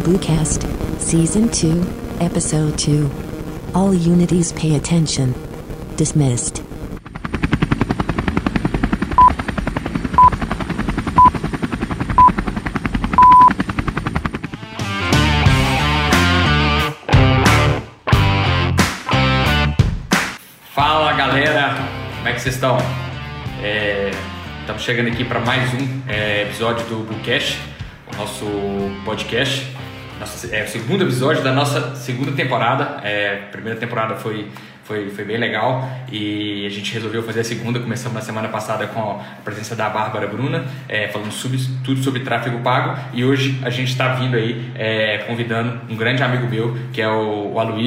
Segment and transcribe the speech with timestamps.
[0.00, 0.62] Bluecast,
[0.98, 1.86] Season 2,
[2.20, 3.10] Episode 2.
[3.74, 5.34] All unities pay attention.
[5.96, 6.62] Dismissed.
[20.74, 21.74] Fala galera,
[22.16, 22.78] como é que vocês estão?
[23.62, 24.10] É,
[24.60, 27.58] estamos chegando aqui para mais um é, episódio do Bluecast,
[28.12, 28.46] o nosso
[29.04, 29.66] podcast.
[30.20, 33.00] Nosso, é o segundo episódio da nossa segunda temporada.
[33.02, 34.48] É, a primeira temporada foi,
[34.84, 37.80] foi, foi bem legal e a gente resolveu fazer a segunda.
[37.80, 42.20] Começamos na semana passada com a presença da Bárbara Bruna, é, falando sobre, tudo sobre
[42.20, 43.00] tráfego pago.
[43.14, 47.08] E hoje a gente está vindo aí é, convidando um grande amigo meu, que é
[47.08, 47.78] o, o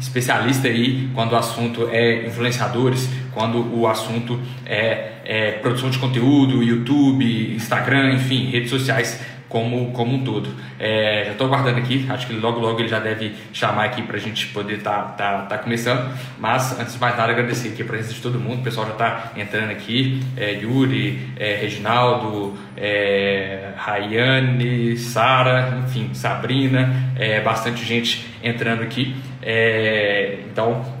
[0.00, 6.64] especialista aí quando o assunto é influenciadores, quando o assunto é, é produção de conteúdo,
[6.64, 10.48] YouTube, Instagram, enfim, redes sociais como, como um todo.
[10.78, 14.16] É, já estou aguardando aqui, acho que logo logo ele já deve chamar aqui para
[14.16, 16.12] a gente poder estar tá, tá, tá começando.
[16.38, 18.92] Mas antes de mais nada, agradecer aqui a presença de todo mundo, o pessoal já
[18.92, 28.26] está entrando aqui: é, Yuri, é, Reginaldo, é, Rayane, Sara, enfim, Sabrina, é, bastante gente
[28.42, 29.14] entrando aqui.
[29.42, 30.95] É, então,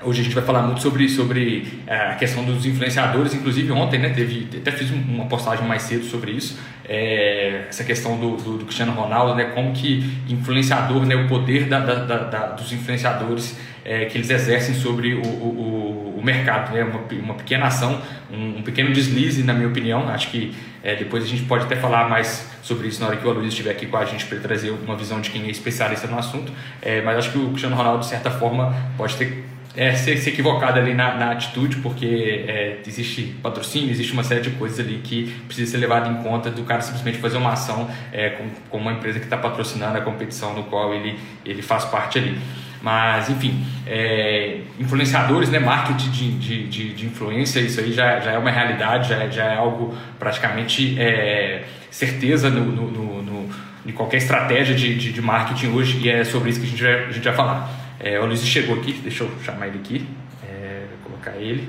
[0.00, 4.10] Hoje a gente vai falar muito sobre, sobre a questão dos influenciadores, inclusive ontem, né,
[4.10, 6.56] teve, até fiz uma postagem mais cedo sobre isso,
[6.88, 11.64] é, essa questão do, do, do, Cristiano Ronaldo, né, como que influenciador, né, o poder
[11.64, 16.84] da, da, da, dos influenciadores é, que eles exercem sobre o, o, o mercado, né,
[16.84, 21.24] uma, uma pequena ação, um, um, pequeno deslize, na minha opinião, acho que é, depois
[21.24, 23.86] a gente pode até falar mais sobre isso na hora que o Aloysio estiver aqui
[23.86, 27.18] com a gente para trazer uma visão de quem é especialista no assunto, é, mas
[27.18, 30.94] acho que o Cristiano Ronaldo, de certa forma, pode ter é, ser, ser equivocado ali
[30.94, 35.72] na, na atitude, porque é, existe patrocínio, existe uma série de coisas ali que precisa
[35.72, 39.18] ser levado em conta do cara simplesmente fazer uma ação é, com, com uma empresa
[39.18, 42.38] que está patrocinando a competição no qual ele, ele faz parte ali.
[42.80, 48.32] Mas, enfim, é, influenciadores, né, marketing de, de, de, de, influência, isso aí já, já
[48.32, 53.50] é uma realidade, já, já é algo praticamente é, certeza no, no, no, no,
[53.84, 56.82] em qualquer estratégia de, de, de marketing hoje, e é sobre isso que a gente
[56.82, 57.77] vai, a gente vai falar.
[58.00, 60.08] É, o Luiz chegou aqui, deixa eu chamar ele aqui,
[60.48, 61.68] é, vou colocar ele.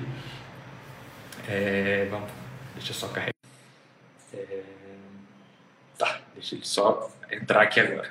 [1.47, 2.29] É, vamos,
[2.75, 3.33] deixa eu só carregar.
[4.31, 4.61] É,
[5.97, 8.09] tá, deixa ele só entrar aqui agora.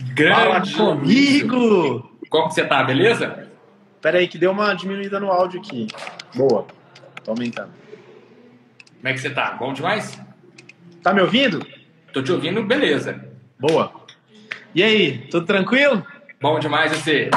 [0.00, 2.18] Grande Fala comigo!
[2.28, 3.48] Como você tá, beleza?
[4.02, 5.88] Pera aí que deu uma diminuída no áudio aqui.
[6.34, 6.66] Boa,
[7.24, 7.72] tô aumentando.
[8.96, 9.52] Como é que você tá?
[9.52, 10.20] Bom demais?
[11.02, 11.66] Tá me ouvindo?
[12.12, 13.24] Tô te ouvindo, beleza.
[13.58, 13.92] Boa.
[14.74, 16.04] E aí, tudo tranquilo?
[16.40, 17.30] Bom demais você.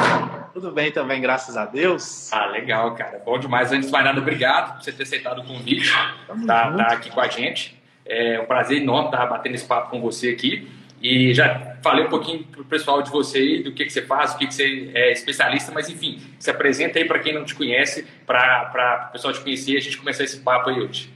[0.54, 2.32] Tudo bem também, graças a Deus.
[2.32, 3.22] Ah, legal, cara.
[3.26, 3.72] Bom demais.
[3.72, 5.92] Antes de mais nada, obrigado por você ter aceitado o convite.
[6.28, 7.82] Tamo tá, tá aqui com a gente.
[8.06, 10.68] É um prazer enorme estar batendo esse papo com você aqui.
[11.02, 14.34] E já falei um pouquinho pro pessoal de você aí, do que, que você faz,
[14.34, 17.56] o que, que você é especialista, mas enfim, se apresenta aí para quem não te
[17.56, 21.12] conhece, para o pessoal te conhecer e a gente começar esse papo aí hoje.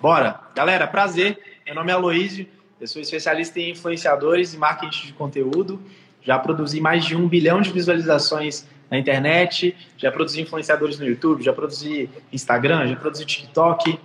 [0.00, 0.38] Bora.
[0.54, 1.36] Galera, prazer.
[1.66, 2.46] Meu nome é Aloísio.
[2.82, 5.80] Eu sou especialista em influenciadores e marketing de conteúdo.
[6.20, 11.44] Já produzi mais de um bilhão de visualizações na internet, já produzi influenciadores no YouTube,
[11.44, 14.00] já produzi Instagram, já produzi TikTok.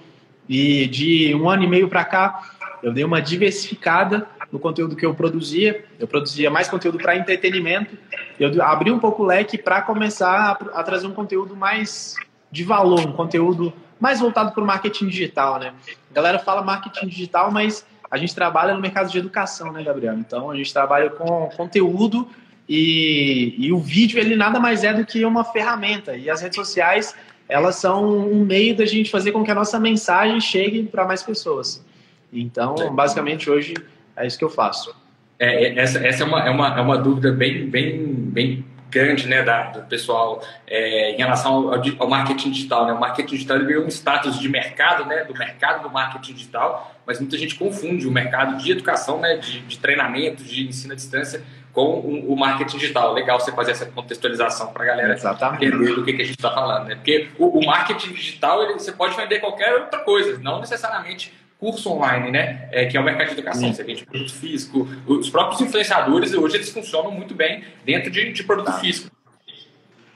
[0.48, 2.52] E de um ano e meio para cá,
[2.84, 5.84] eu dei uma diversificada no conteúdo que eu produzia.
[5.98, 7.98] Eu produzia mais conteúdo para entretenimento.
[8.40, 12.14] Eu abri um pouco o leque para começar a, a trazer um conteúdo mais
[12.52, 15.74] de valor, um conteúdo mais voltado para o marketing digital, né?
[16.12, 20.16] A galera fala marketing digital, mas a gente trabalha no mercado de educação, né, Gabriel?
[20.16, 22.28] Então a gente trabalha com conteúdo
[22.68, 26.16] e, e o vídeo ele nada mais é do que uma ferramenta.
[26.16, 27.16] E as redes sociais
[27.50, 31.24] elas são um meio da gente fazer com que a nossa mensagem chegue para mais
[31.24, 31.84] pessoas.
[32.32, 33.74] Então, basicamente hoje
[34.16, 34.94] é isso que eu faço.
[35.40, 39.28] É, é essa, essa é, uma, é, uma, é uma dúvida bem, bem, bem grande
[39.28, 42.86] né, da, do pessoal é, em relação ao, ao, marketing digital.
[42.86, 42.94] Né?
[42.94, 47.20] O marketing digital ele um status de mercado, né, do mercado do marketing digital, mas
[47.20, 51.44] muita gente confunde o mercado de educação, né, de, de treinamento, de ensino à distância
[51.74, 53.14] com o, o, marketing digital.
[53.14, 55.66] Legal você fazer essa contextualização para a galera Exatamente.
[55.66, 56.88] entender do que, que a gente está falando.
[56.88, 56.96] Né?
[56.96, 61.90] Porque o, o marketing digital ele, você pode vender qualquer outra coisa, não necessariamente curso
[61.90, 62.70] online, né?
[62.72, 64.88] É, que é o mercado de educação, você vende produto físico.
[65.06, 68.80] Os próprios influenciadores hoje eles funcionam muito bem dentro de, de produto tá.
[68.80, 69.16] físico.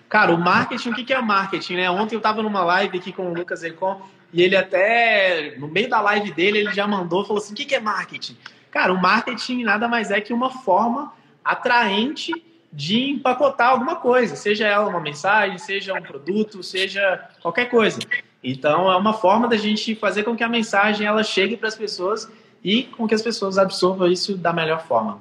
[0.08, 1.90] Cara, o marketing, o que é marketing, né?
[1.90, 4.02] Ontem eu estava numa live aqui com o Lucas Econ
[4.34, 7.74] e ele até, no meio da live dele, ele já mandou, falou assim, o que
[7.74, 8.38] é marketing?
[8.70, 12.32] Cara, o marketing nada mais é que uma forma atraente
[12.72, 18.00] de empacotar alguma coisa, seja ela uma mensagem, seja um produto, seja qualquer coisa.
[18.44, 21.76] Então é uma forma da gente fazer com que a mensagem ela chegue para as
[21.76, 22.30] pessoas
[22.64, 25.20] e com que as pessoas absorvam isso da melhor forma.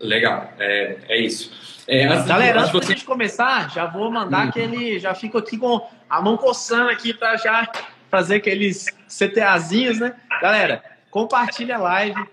[0.00, 1.50] Legal, é, é isso.
[1.86, 2.94] É, antes Galera, antes, você...
[2.94, 4.48] de começar, já vou mandar hum.
[4.50, 4.98] aquele.
[4.98, 7.70] Já fico aqui com a mão coçando aqui para já
[8.10, 10.14] fazer aqueles CTAzinhos, né?
[10.40, 12.26] Galera, compartilha a live.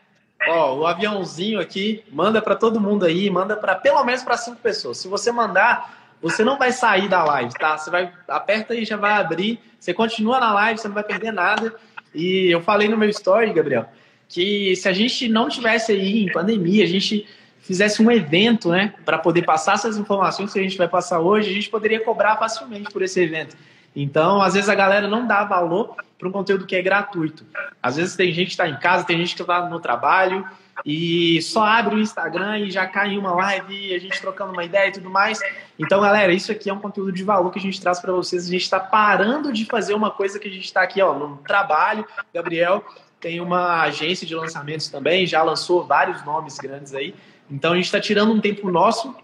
[0.47, 4.57] Ó, o aviãozinho aqui, manda para todo mundo aí, manda para pelo menos para cinco
[4.57, 4.97] pessoas.
[4.97, 7.77] Se você mandar, você não vai sair da live, tá?
[7.77, 9.59] Você vai aperta aí, já vai abrir.
[9.79, 11.73] Você continua na live, você não vai perder nada.
[12.13, 13.87] E eu falei no meu story, Gabriel,
[14.27, 17.27] que se a gente não tivesse aí em pandemia, a gente
[17.59, 21.49] fizesse um evento, né, para poder passar essas informações que a gente vai passar hoje,
[21.49, 23.57] a gente poderia cobrar facilmente por esse evento.
[23.95, 27.43] Então, às vezes a galera não dá valor para um conteúdo que é gratuito.
[27.81, 30.45] Às vezes tem gente que está em casa, tem gente que está no trabalho
[30.83, 34.63] e só abre o Instagram e já cai em uma live, a gente trocando uma
[34.63, 35.39] ideia e tudo mais.
[35.79, 38.45] Então, galera, isso aqui é um conteúdo de valor que a gente traz para vocês.
[38.45, 41.37] A gente está parando de fazer uma coisa que a gente está aqui, ó, no
[41.37, 42.05] trabalho.
[42.33, 42.83] Gabriel
[43.19, 47.15] tem uma agência de lançamentos também, já lançou vários nomes grandes aí.
[47.49, 49.15] Então a gente está tirando um tempo nosso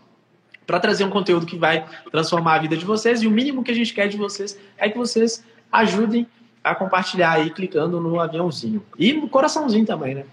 [0.65, 3.71] para trazer um conteúdo que vai transformar a vida de vocês e o mínimo que
[3.71, 6.25] a gente quer de vocês é que vocês ajudem
[6.63, 10.25] a compartilhar aí clicando no aviãozinho e no coraçãozinho também, né?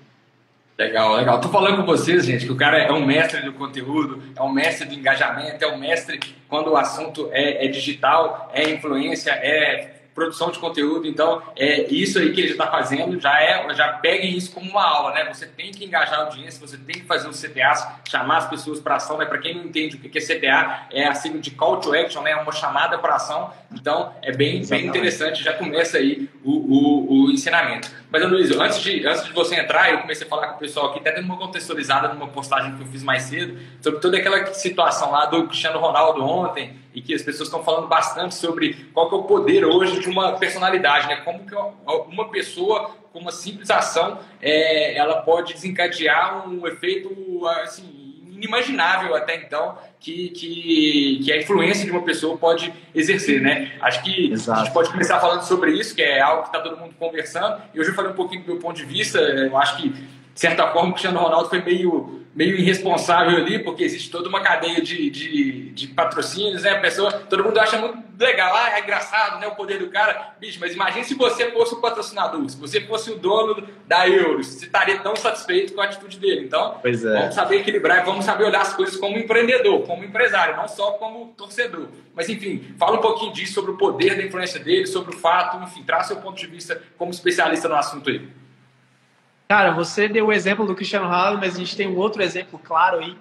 [0.78, 1.40] Legal, legal.
[1.40, 4.52] Tô falando com vocês, gente, que o cara é um mestre do conteúdo, é um
[4.52, 9.97] mestre do engajamento, é um mestre quando o assunto é, é digital, é influência, é
[10.18, 11.06] produção de conteúdo.
[11.06, 14.84] Então, é isso aí que ele está fazendo, já é, já peguem isso como uma
[14.84, 15.32] aula, né?
[15.32, 18.80] Você tem que engajar a audiência, você tem que fazer os CTAs, chamar as pessoas
[18.80, 19.24] para ação, né?
[19.24, 22.22] Para quem não entende o que é CTA, é a sigla de Call to Action,
[22.22, 22.32] né?
[22.32, 23.52] É uma chamada para ação.
[23.72, 27.90] Então, é bem, bem interessante, já começa aí o, o, o ensinamento.
[28.10, 30.90] Mas, Luiz, antes de, antes de você entrar, eu comecei a falar com o pessoal
[30.90, 34.46] aqui, até dando uma contextualizada numa postagem que eu fiz mais cedo, sobre toda aquela
[34.54, 39.08] situação lá do Cristiano Ronaldo ontem, e que as pessoas estão falando bastante sobre qual
[39.08, 41.16] que é o poder hoje de uma personalidade, né?
[41.16, 41.54] Como que
[42.12, 47.98] uma pessoa com uma simples ação é, ela pode desencadear um efeito assim
[48.38, 53.72] inimaginável até então que, que, que a influência de uma pessoa pode exercer, né?
[53.80, 54.60] Acho que Exato.
[54.60, 57.60] a gente pode começar falando sobre isso, que é algo que está todo mundo conversando.
[57.74, 59.18] E hoje eu falei um pouquinho do meu ponto de vista.
[59.18, 59.92] Eu acho que,
[60.38, 64.40] de certa forma, o Cristiano Ronaldo foi meio meio irresponsável ali, porque existe toda uma
[64.40, 66.70] cadeia de, de, de, patrocínios, né?
[66.70, 69.48] A pessoa, todo mundo acha muito legal, ah, é engraçado, né?
[69.48, 70.36] O poder do cara.
[70.38, 74.46] Bicho, mas imagine se você fosse o patrocinador, se você fosse o dono da Euros,
[74.46, 76.44] você estaria tão satisfeito com a atitude dele.
[76.46, 76.92] Então, é.
[76.92, 80.92] vamos saber equilibrar e vamos saber olhar as coisas como empreendedor, como empresário, não só
[80.92, 81.88] como torcedor.
[82.14, 85.60] Mas, enfim, fala um pouquinho disso, sobre o poder da influência dele, sobre o fato,
[85.64, 88.38] enfim, traz seu ponto de vista como especialista no assunto aí.
[89.48, 92.60] Cara, você deu o exemplo do Cristiano Ronaldo, mas a gente tem um outro exemplo
[92.62, 93.16] claro aí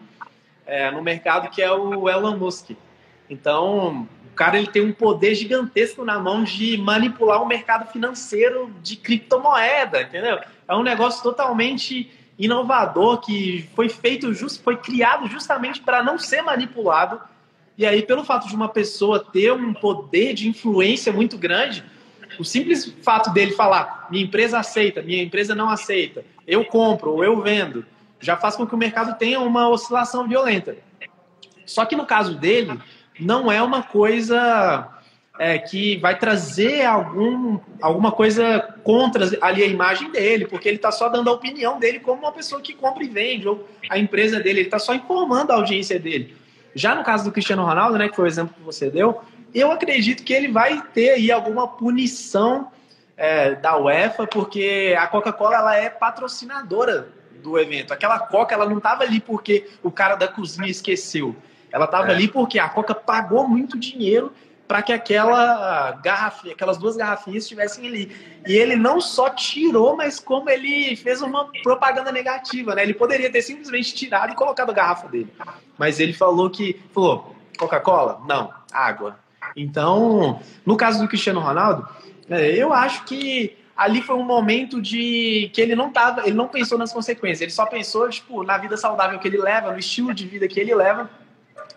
[0.66, 2.72] é, no mercado que é o Elon Musk.
[3.30, 8.70] Então, o cara ele tem um poder gigantesco na mão de manipular o mercado financeiro
[8.84, 10.38] de criptomoeda, entendeu?
[10.68, 16.42] É um negócio totalmente inovador que foi feito, just, foi criado justamente para não ser
[16.42, 17.22] manipulado.
[17.78, 21.86] E aí, pelo fato de uma pessoa ter um poder de influência muito grande,
[22.40, 27.24] o simples fato dele falar, minha empresa aceita, minha empresa não aceita, eu compro ou
[27.24, 27.86] eu vendo,
[28.20, 30.78] já faz com que o mercado tenha uma oscilação violenta.
[31.66, 32.80] Só que no caso dele,
[33.20, 34.88] não é uma coisa
[35.38, 40.92] é, que vai trazer algum, alguma coisa contra ali a imagem dele, porque ele está
[40.92, 44.40] só dando a opinião dele como uma pessoa que compra e vende, ou a empresa
[44.40, 46.36] dele, ele está só informando a audiência dele.
[46.74, 49.22] Já no caso do Cristiano Ronaldo, né, que foi o exemplo que você deu,
[49.54, 52.72] eu acredito que ele vai ter aí alguma punição
[53.16, 57.10] é, da UEFA, porque a Coca-Cola ela é patrocinadora
[57.42, 57.94] do evento.
[57.94, 61.36] Aquela Coca ela não estava ali porque o cara da cozinha esqueceu.
[61.72, 62.16] Ela estava é.
[62.16, 64.32] ali porque a Coca pagou muito dinheiro
[64.68, 68.12] para que aquela garrafa, aquelas duas garrafinhas estivessem ali.
[68.46, 72.84] E ele não só tirou, mas como ele fez uma propaganda negativa, né?
[72.84, 75.34] Ele poderia ter simplesmente tirado e colocado a garrafa dele.
[75.78, 78.22] Mas ele falou que falou Coca-Cola?
[78.28, 79.18] Não, água.
[79.56, 81.88] Então, no caso do Cristiano Ronaldo,
[82.30, 86.48] é, eu acho que ali foi um momento de que ele não tava, ele não
[86.48, 90.14] pensou nas consequências, ele só pensou tipo na vida saudável que ele leva, no estilo
[90.14, 91.10] de vida que ele leva.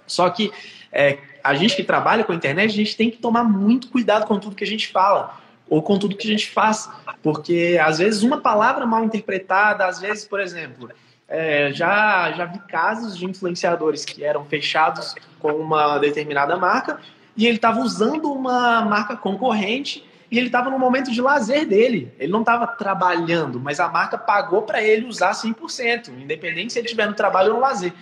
[0.06, 0.50] Só que
[0.90, 4.26] é, a gente que trabalha com a internet, a gente tem que tomar muito cuidado
[4.26, 6.90] com tudo que a gente fala ou com tudo que a gente faz,
[7.22, 10.90] porque às vezes uma palavra mal interpretada, às vezes, por exemplo,
[11.28, 16.98] é, já já vi casos de influenciadores que eram fechados com uma determinada marca
[17.40, 22.12] e ele estava usando uma marca concorrente e ele estava no momento de lazer dele.
[22.18, 26.84] Ele não estava trabalhando, mas a marca pagou para ele usar 100%, independente se ele
[26.84, 27.94] estiver no trabalho ou no lazer.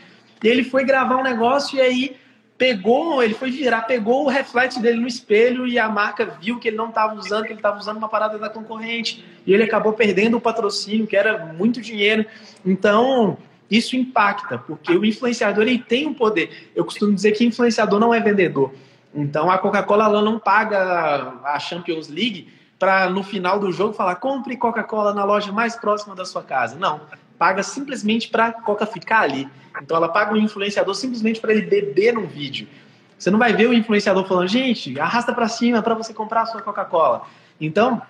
[0.43, 2.17] E ele foi gravar um negócio e aí
[2.59, 6.67] pegou, ele foi virar, pegou o reflexo dele no espelho e a marca viu que
[6.67, 9.25] ele não estava usando, que ele estava usando uma parada da concorrente.
[9.47, 12.27] E ele acabou perdendo o patrocínio, que era muito dinheiro.
[12.67, 13.39] Então,
[13.71, 16.71] isso impacta, porque o influenciador ele tem um poder.
[16.75, 18.75] Eu costumo dizer que influenciador não é vendedor.
[19.15, 24.17] Então, a Coca-Cola ela não paga a Champions League para no final do jogo falar
[24.17, 26.77] compre Coca-Cola na loja mais próxima da sua casa.
[26.77, 27.01] Não,
[27.39, 29.49] paga simplesmente para a Coca ficar ali.
[29.83, 32.69] Então ela paga o um influenciador simplesmente para ele beber no vídeo.
[33.19, 36.47] Você não vai ver o influenciador falando, gente, arrasta para cima para você comprar a
[36.47, 37.23] sua Coca-Cola.
[37.61, 38.01] Então,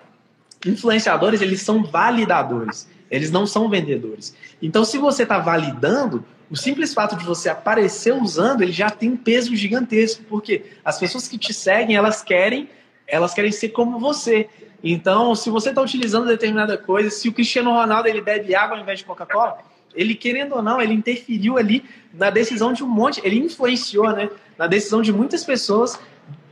[0.65, 4.35] influenciadores, eles são validadores, eles não são vendedores.
[4.61, 9.11] Então, se você está validando, o simples fato de você aparecer usando, ele já tem
[9.11, 12.69] um peso gigantesco, porque as pessoas que te seguem, elas querem,
[13.07, 14.49] elas querem ser como você.
[14.83, 18.81] Então, se você está utilizando determinada coisa, se o Cristiano Ronaldo ele bebe água ao
[18.81, 19.59] invés de Coca-Cola,
[19.93, 24.29] ele querendo ou não, ele interferiu ali na decisão de um monte, ele influenciou, né,
[24.57, 25.99] na decisão de muitas pessoas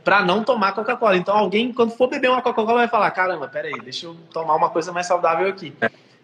[0.04, 1.16] para não tomar Coca-Cola.
[1.16, 4.70] Então, alguém quando for beber uma Coca-Cola vai falar: "Caramba, peraí, deixa eu tomar uma
[4.70, 5.72] coisa mais saudável aqui".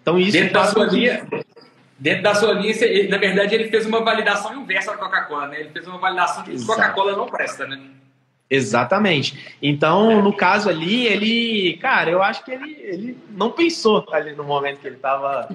[0.00, 1.26] Então, isso dentro da sua linha,
[1.98, 2.74] dentro da sua linha,
[3.08, 5.60] na verdade, ele fez uma validação inversa da Coca-Cola, né?
[5.60, 7.80] Ele fez uma validação de que Coca-Cola não presta, né?
[8.50, 9.56] Exatamente.
[9.60, 14.44] Então, no caso ali, ele, cara, eu acho que ele, ele não pensou ali no
[14.44, 15.48] momento que ele estava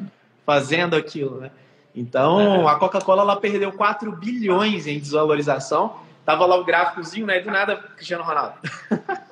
[0.46, 1.51] fazendo aquilo, né?
[1.96, 5.98] Então, a Coca-Cola ela perdeu 4 bilhões em desvalorização.
[6.25, 7.39] Tava lá o gráficozinho, né?
[7.39, 8.55] Do nada, Cristiano Ronaldo.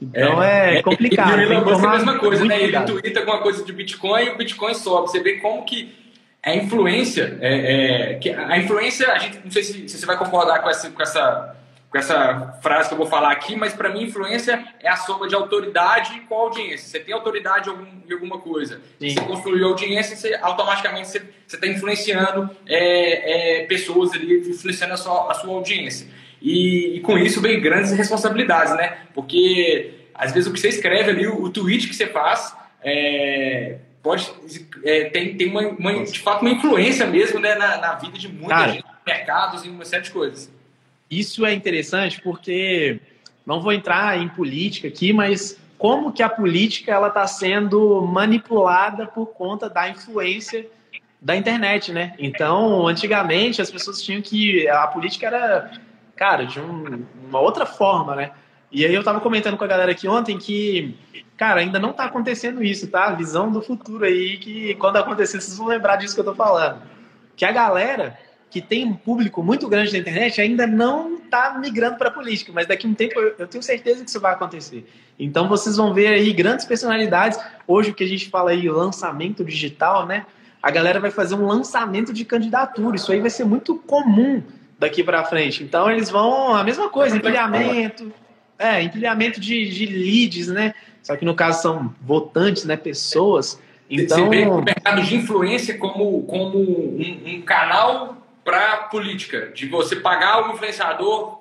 [0.00, 1.40] então é, é complicado.
[1.40, 2.62] Ele, ele, a mesma coisa, né?
[2.62, 5.10] Ele twitta alguma coisa de Bitcoin e o Bitcoin sobe.
[5.10, 5.94] Você vê como que
[6.42, 10.16] a influência, é, é, que a influência, a gente não sei se, se você vai
[10.16, 11.56] concordar com essa, com essa
[11.90, 15.26] com essa frase que eu vou falar aqui, mas para mim influência é a soma
[15.26, 16.86] de autoridade com audiência.
[16.86, 19.14] Você tem autoridade em alguma coisa, Sim.
[19.14, 25.30] você construiu audiência, você automaticamente você está influenciando é, é, pessoas ali, influenciando a sua,
[25.30, 26.08] a sua audiência.
[26.40, 28.98] E, e, com isso vem grandes responsabilidades, né?
[29.14, 33.78] Porque às vezes o que você escreve ali, o, o tweet que você faz, é,
[34.02, 34.30] pode
[34.84, 38.28] é, tem, tem uma, uma, de fato uma influência mesmo né, na, na vida de
[38.28, 40.50] muita Cara, gente, mercados e uma série de coisas.
[41.10, 43.00] Isso é interessante porque
[43.46, 49.06] não vou entrar em política aqui, mas como que a política ela está sendo manipulada
[49.06, 50.66] por conta da influência
[51.20, 52.14] da internet, né?
[52.18, 55.70] Então, antigamente as pessoas tinham que a política era,
[56.18, 58.32] cara, de um, uma outra forma, né?
[58.72, 60.98] E aí eu estava comentando com a galera aqui ontem que,
[61.36, 63.12] cara, ainda não está acontecendo isso, tá?
[63.12, 66.82] Visão do futuro aí que quando acontecer vocês vão lembrar disso que eu estou falando.
[67.36, 68.18] Que a galera
[68.50, 72.66] que tem um público muito grande na internet ainda não está migrando para política, mas
[72.66, 74.90] daqui a um tempo eu, eu, tenho certeza que isso vai acontecer.
[75.18, 77.38] Então vocês vão ver aí grandes personalidades.
[77.66, 80.26] Hoje o que a gente fala aí, lançamento digital, né?
[80.60, 82.96] A galera vai fazer um lançamento de candidatura.
[82.96, 84.42] Isso aí vai ser muito comum
[84.78, 85.62] daqui para frente.
[85.62, 88.12] Então eles vão a mesma coisa, empilhamento,
[88.58, 90.74] é, empilhamento de, de leads, né?
[91.02, 92.76] Só que no caso são votantes, né?
[92.76, 93.60] Pessoas.
[93.90, 99.66] Então, Você vê o mercado de influência como, como um, um canal para política, de
[99.66, 101.38] você pagar o influenciador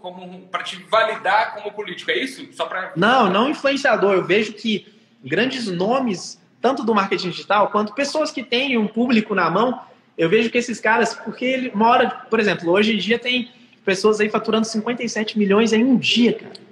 [0.52, 2.46] para te validar como político, é isso?
[2.52, 4.14] Só para Não, não influenciador.
[4.14, 4.86] Eu vejo que
[5.24, 9.80] grandes nomes, tanto do marketing digital quanto pessoas que têm um público na mão,
[10.18, 13.52] eu vejo que esses caras, porque ele, uma hora, por exemplo, hoje em dia tem
[13.86, 16.68] pessoas aí faturando 57 milhões em um dia, cara.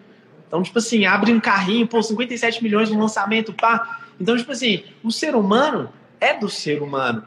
[0.48, 4.00] Então, tipo assim, abre um carrinho, pô, 57 milhões no lançamento, pá.
[4.20, 7.24] Então, tipo assim, o ser humano é do ser humano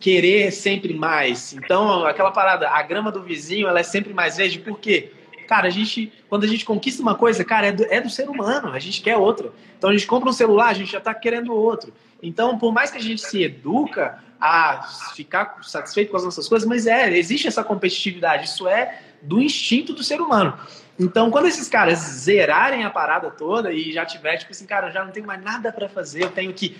[0.00, 1.52] querer sempre mais.
[1.52, 5.12] Então, aquela parada, a grama do vizinho, ela é sempre mais verde, por quê?
[5.48, 8.28] Cara, a gente, quando a gente conquista uma coisa, cara, é do, é do ser
[8.28, 9.50] humano, a gente quer outra.
[9.78, 11.92] Então, a gente compra um celular, a gente já está querendo outro.
[12.22, 14.82] Então, por mais que a gente se educa a
[15.14, 19.92] ficar satisfeito com as nossas coisas, mas é, existe essa competitividade, isso é do instinto
[19.92, 20.58] do ser humano.
[20.98, 24.92] Então, quando esses caras zerarem a parada toda e já tiver, tipo assim, cara, eu
[24.92, 26.76] já não tenho mais nada para fazer, eu tenho que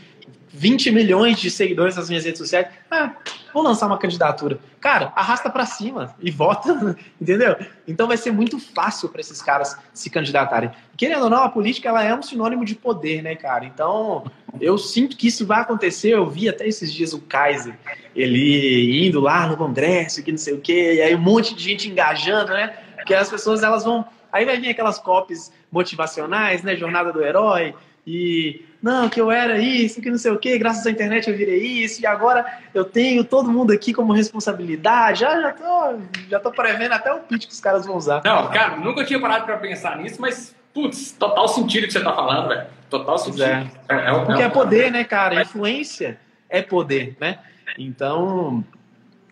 [0.53, 3.13] 20 milhões de seguidores nas minhas redes sociais, ah,
[3.53, 4.59] vou lançar uma candidatura.
[4.81, 7.57] Cara, arrasta para cima e vota, entendeu?
[7.87, 10.71] Então vai ser muito fácil para esses caras se candidatarem.
[10.97, 13.65] Querendo ou não, a política ela é um sinônimo de poder, né, cara?
[13.65, 14.25] Então,
[14.61, 16.11] eu sinto que isso vai acontecer.
[16.11, 17.75] Eu vi até esses dias o Kaiser,
[18.15, 21.63] ele indo lá no congresso, que não sei o quê, e aí um monte de
[21.63, 22.77] gente engajando, né?
[22.97, 24.05] Porque as pessoas elas vão.
[24.31, 26.77] Aí vai vir aquelas copies motivacionais, né?
[26.77, 27.75] Jornada do herói.
[28.07, 31.37] E não, que eu era isso, que não sei o que, graças à internet eu
[31.37, 32.45] virei isso, e agora
[32.75, 35.21] eu tenho todo mundo aqui como responsabilidade.
[35.21, 38.23] Já, já, tô, já tô prevendo até o pitch que os caras vão usar.
[38.25, 42.13] Não, cara, nunca tinha parado para pensar nisso, mas, putz, total sentido que você tá
[42.13, 42.67] falando, velho.
[42.91, 43.45] Total sentido.
[43.45, 43.71] É.
[43.89, 45.41] É, é, Porque é, poder, né, cara?
[45.41, 46.19] Influência
[46.49, 47.39] é poder, né?
[47.79, 48.65] Então,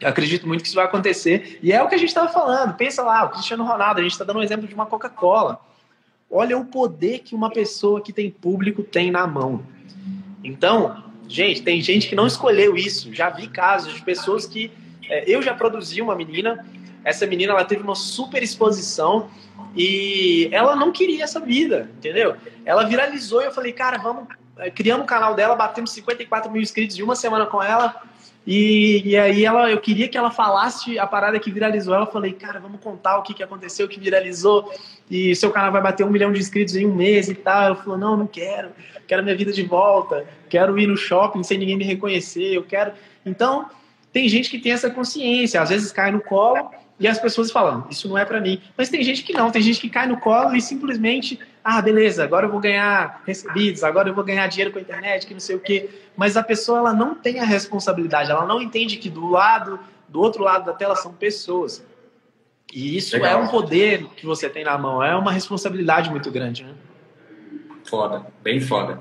[0.00, 1.58] Eu acredito muito que isso vai acontecer.
[1.62, 2.74] E é o que a gente estava falando.
[2.74, 5.60] Pensa lá, o Cristiano Ronaldo, a gente está dando um exemplo de uma Coca-Cola.
[6.30, 9.64] Olha o poder que uma pessoa que tem público tem na mão.
[10.44, 13.12] Então, gente, tem gente que não escolheu isso.
[13.12, 14.70] Já vi casos de pessoas que.
[15.08, 16.64] É, eu já produzi uma menina.
[17.04, 19.28] Essa menina ela teve uma super exposição
[19.74, 22.36] e ela não queria essa vida, entendeu?
[22.64, 24.28] Ela viralizou e eu falei, cara, vamos.
[24.56, 28.02] É, criamos o canal dela, batemos 54 mil inscritos de uma semana com ela.
[28.46, 31.94] E, e, aí ela, eu queria que ela falasse a parada que viralizou.
[31.94, 34.72] Ela falei, cara, vamos contar o que, que aconteceu, o que viralizou.
[35.10, 37.62] E seu canal vai bater um milhão de inscritos em um mês e tal.
[37.62, 38.70] Ela falou, não, não quero.
[39.06, 40.26] Quero minha vida de volta.
[40.48, 42.54] Quero ir no shopping sem ninguém me reconhecer.
[42.54, 42.92] Eu quero.
[43.24, 43.66] Então,
[44.12, 45.60] tem gente que tem essa consciência.
[45.60, 48.60] Às vezes cai no colo e as pessoas falam, isso não é para mim.
[48.76, 49.50] Mas tem gente que não.
[49.50, 53.84] Tem gente que cai no colo e simplesmente ah, beleza, agora eu vou ganhar recebidos,
[53.84, 55.90] agora eu vou ganhar dinheiro com a internet, que não sei o quê.
[56.16, 60.20] Mas a pessoa ela não tem a responsabilidade, ela não entende que do lado, do
[60.20, 61.84] outro lado da tela são pessoas.
[62.72, 63.40] E isso é Legal.
[63.40, 66.74] é um poder que você tem na mão, é uma responsabilidade muito grande, né?
[67.84, 69.00] Foda, bem foda.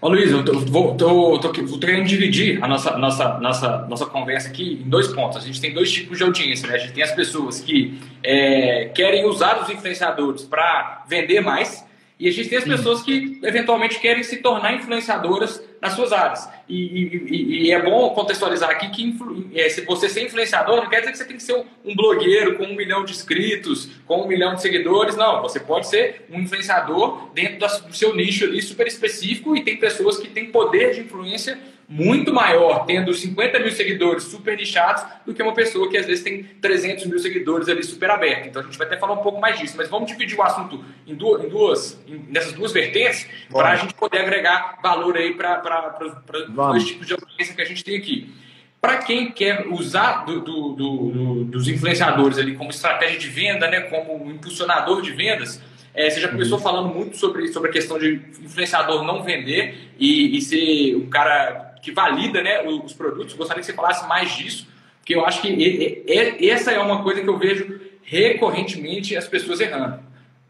[0.00, 4.06] Ô Luiz, eu tô, vou, tô, tô, tô, querendo dividir a nossa, nossa, nossa, nossa
[4.06, 5.38] conversa aqui em dois pontos.
[5.38, 6.74] A gente tem dois tipos de audiência, né?
[6.74, 11.85] A gente tem as pessoas que é, querem usar os influenciadores para vender mais,
[12.18, 16.48] e a gente tem as pessoas que eventualmente querem se tornar influenciadoras nas suas áreas.
[16.66, 20.88] E, e, e é bom contextualizar aqui que influ, é, se você ser influenciador não
[20.88, 24.22] quer dizer que você tem que ser um blogueiro com um milhão de inscritos, com
[24.22, 25.14] um milhão de seguidores.
[25.14, 29.76] Não, você pode ser um influenciador dentro do seu nicho ali super específico e tem
[29.76, 35.32] pessoas que têm poder de influência muito maior tendo 50 mil seguidores super nichados do
[35.32, 38.48] que uma pessoa que às vezes tem 300 mil seguidores ali super aberto.
[38.48, 40.84] Então a gente vai até falar um pouco mais disso, mas vamos dividir o assunto
[41.06, 45.34] em duas, em duas em, nessas duas vertentes para a gente poder agregar valor aí
[45.34, 48.34] para os dois tipos de audiência que a gente tem aqui.
[48.80, 53.80] Para quem quer usar do, do, do, dos influenciadores ali como estratégia de venda, né,
[53.82, 55.60] como impulsionador de vendas,
[55.94, 60.36] é, você já começou falando muito sobre, sobre a questão de influenciador não vender e,
[60.36, 63.34] e ser um cara que valida né, os produtos.
[63.34, 66.04] Gostaria que você falasse mais disso, porque eu acho que
[66.50, 70.00] essa é uma coisa que eu vejo recorrentemente as pessoas errando.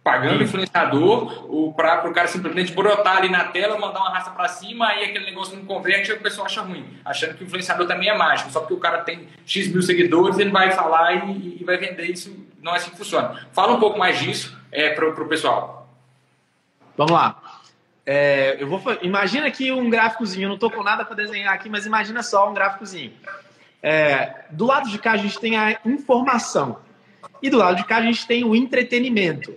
[0.03, 4.87] Pagando influenciador para o cara simplesmente brotar ali na tela, mandar uma raça para cima,
[4.87, 8.09] aí aquele negócio não converte e o pessoal acha ruim, achando que o influenciador também
[8.09, 8.53] é mágico.
[8.53, 12.05] Só porque o cara tem X mil seguidores, ele vai falar e, e vai vender
[12.05, 12.33] isso.
[12.63, 13.49] Não é assim que funciona.
[13.53, 15.89] Fala um pouco mais disso é, para o pessoal.
[16.97, 17.46] Vamos lá.
[18.09, 21.69] É, eu vou, imagina aqui um gráficozinho, eu não estou com nada para desenhar aqui,
[21.69, 23.13] mas imagina só um gráficozinho.
[23.83, 26.79] É, do lado de cá a gente tem a informação
[27.43, 29.53] e do lado de cá a gente tem o entretenimento.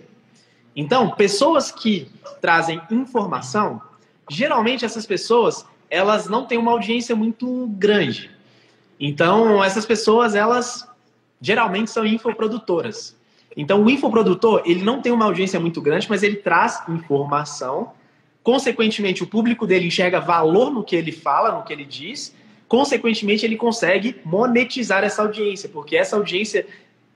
[0.74, 2.10] Então, pessoas que
[2.40, 3.80] trazem informação,
[4.28, 8.30] geralmente essas pessoas elas não têm uma audiência muito grande.
[8.98, 10.88] Então, essas pessoas elas
[11.40, 13.16] geralmente são infoprodutoras.
[13.56, 17.92] Então, o infoprodutor ele não tem uma audiência muito grande, mas ele traz informação
[18.42, 22.34] Consequentemente, o público dele enxerga valor no que ele fala, no que ele diz.
[22.66, 26.66] Consequentemente, ele consegue monetizar essa audiência, porque essa audiência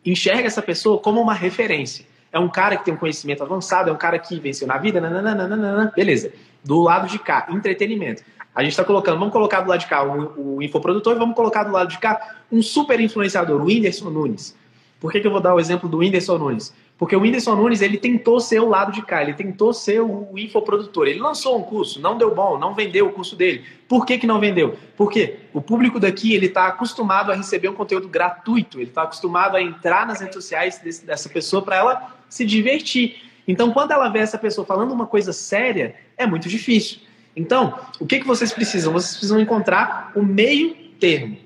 [0.04, 2.04] enxerga essa pessoa como uma referência.
[2.30, 5.00] É um cara que tem um conhecimento avançado, é um cara que venceu na vida,
[5.00, 6.32] nananana, beleza.
[6.64, 8.22] Do lado de cá, entretenimento.
[8.54, 11.34] A gente está colocando, vamos colocar do lado de cá o, o infoprodutor e vamos
[11.34, 14.56] colocar do lado de cá um super influenciador, o Whindersson Nunes.
[15.00, 16.74] Por que, que eu vou dar o exemplo do Whindersson Nunes?
[17.04, 20.30] Porque o Whindersson Nunes, ele tentou ser o lado de cá, ele tentou ser o
[20.38, 21.06] infoprodutor.
[21.06, 23.62] Ele lançou um curso, não deu bom, não vendeu o curso dele.
[23.86, 24.74] Por que, que não vendeu?
[24.96, 29.54] Porque o público daqui, ele está acostumado a receber um conteúdo gratuito, ele está acostumado
[29.54, 33.16] a entrar nas redes sociais desse, dessa pessoa para ela se divertir.
[33.46, 37.00] Então, quando ela vê essa pessoa falando uma coisa séria, é muito difícil.
[37.36, 38.94] Então, o que, que vocês precisam?
[38.94, 41.36] Vocês precisam encontrar o meio termo.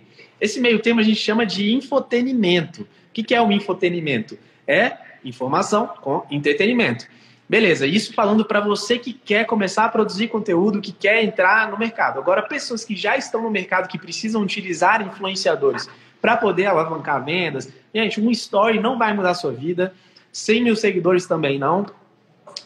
[0.41, 2.83] Esse meio termo a gente chama de infotenimento.
[2.83, 4.39] O que, que é o infotenimento?
[4.65, 7.07] É informação com entretenimento.
[7.49, 11.79] Beleza, isso falando para você que quer começar a produzir conteúdo, que quer entrar no
[11.79, 12.19] mercado.
[12.19, 15.89] Agora, pessoas que já estão no mercado, que precisam utilizar influenciadores
[16.21, 17.73] para poder alavancar vendas.
[17.95, 19.95] Gente, um story não vai mudar a sua vida,
[20.31, 21.87] 100 mil seguidores também não,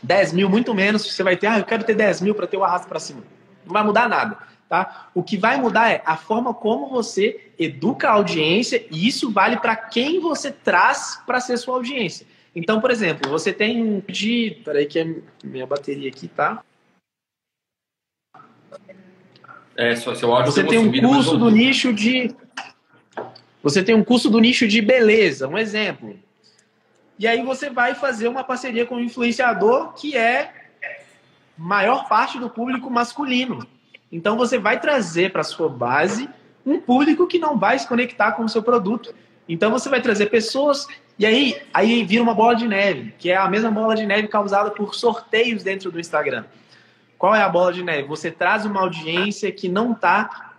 [0.02, 2.56] 10 mil muito menos, você vai ter, ah, eu quero ter 10 mil para ter
[2.56, 3.22] o arrasto para cima.
[3.64, 4.36] Não vai mudar nada.
[4.68, 5.10] Tá?
[5.14, 9.58] O que vai mudar é a forma como você educa a audiência e isso vale
[9.58, 12.26] para quem você traz para ser sua audiência.
[12.54, 14.58] Então, por exemplo, você tem um de.
[14.64, 16.62] Peraí, que é minha bateria aqui, tá?
[19.74, 22.34] É, só seu áudio Você tem um curso do nicho de.
[23.62, 26.18] Você tem um curso do nicho de beleza, um exemplo.
[27.18, 30.52] E aí você vai fazer uma parceria com um influenciador que é
[31.56, 33.66] maior parte do público masculino.
[34.10, 36.28] Então você vai trazer para sua base
[36.66, 39.14] um público que não vai se conectar com o seu produto.
[39.48, 40.86] Então você vai trazer pessoas
[41.18, 44.28] e aí, aí vira uma bola de neve, que é a mesma bola de neve
[44.28, 46.44] causada por sorteios dentro do Instagram.
[47.18, 48.08] Qual é a bola de neve?
[48.08, 50.54] Você traz uma audiência que não está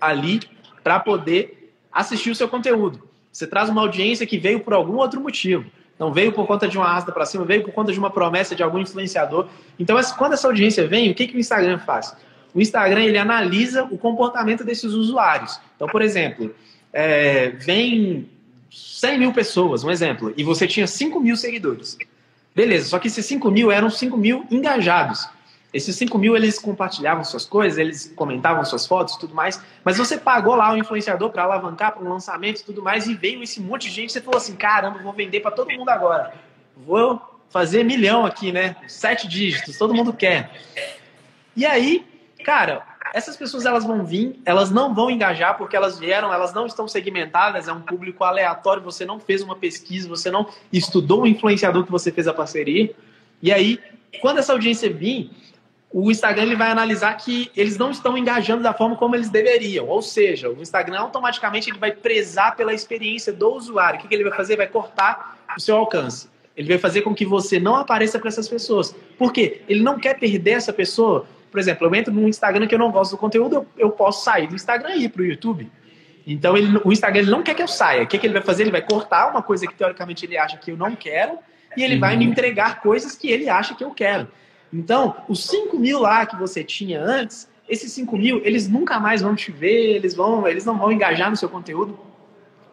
[0.00, 0.40] ali
[0.82, 3.08] para poder assistir o seu conteúdo.
[3.32, 5.64] Você traz uma audiência que veio por algum outro motivo.
[5.98, 8.54] Não veio por conta de uma arrasta para cima, veio por conta de uma promessa
[8.54, 9.48] de algum influenciador.
[9.78, 12.16] Então, quando essa audiência vem, o que, que o Instagram faz?
[12.54, 15.60] O Instagram ele analisa o comportamento desses usuários.
[15.74, 16.54] Então, por exemplo,
[16.92, 18.28] é, vem
[18.70, 21.96] 100 mil pessoas, um exemplo, e você tinha 5 mil seguidores.
[22.54, 25.28] Beleza, só que esses 5 mil eram 5 mil engajados.
[25.72, 30.16] Esses 5 mil, eles compartilhavam suas coisas, eles comentavam suas fotos tudo mais, mas você
[30.16, 33.88] pagou lá o influenciador para alavancar para um lançamento tudo mais, e veio esse monte
[33.88, 36.32] de gente, você falou assim, caramba, vou vender para todo mundo agora.
[36.76, 38.76] Vou fazer milhão aqui, né?
[38.86, 40.50] Sete dígitos, todo mundo quer.
[41.54, 42.06] E aí,
[42.44, 42.82] cara,
[43.14, 46.86] essas pessoas elas vão vir, elas não vão engajar porque elas vieram, elas não estão
[46.88, 51.84] segmentadas, é um público aleatório, você não fez uma pesquisa, você não estudou o influenciador
[51.84, 52.94] que você fez a parceria.
[53.42, 53.78] E aí,
[54.20, 55.30] quando essa audiência vir,
[55.90, 59.86] o Instagram ele vai analisar que eles não estão engajando da forma como eles deveriam.
[59.86, 63.98] Ou seja, o Instagram automaticamente ele vai prezar pela experiência do usuário.
[63.98, 64.56] O que, que ele vai fazer?
[64.56, 66.28] Vai cortar o seu alcance.
[66.54, 68.94] Ele vai fazer com que você não apareça para essas pessoas.
[69.16, 69.62] Por quê?
[69.68, 71.26] Ele não quer perder essa pessoa.
[71.50, 74.24] Por exemplo, eu entro no Instagram que eu não gosto do conteúdo, eu, eu posso
[74.24, 75.70] sair do Instagram e ir para o YouTube.
[76.26, 78.02] Então, ele, o Instagram ele não quer que eu saia.
[78.02, 78.62] O que, que ele vai fazer?
[78.64, 81.38] Ele vai cortar uma coisa que teoricamente ele acha que eu não quero
[81.76, 82.00] e ele uhum.
[82.00, 84.28] vai me entregar coisas que ele acha que eu quero.
[84.72, 89.22] Então, os 5 mil lá que você tinha antes, esses 5 mil, eles nunca mais
[89.22, 91.98] vão te ver, eles, vão, eles não vão engajar no seu conteúdo.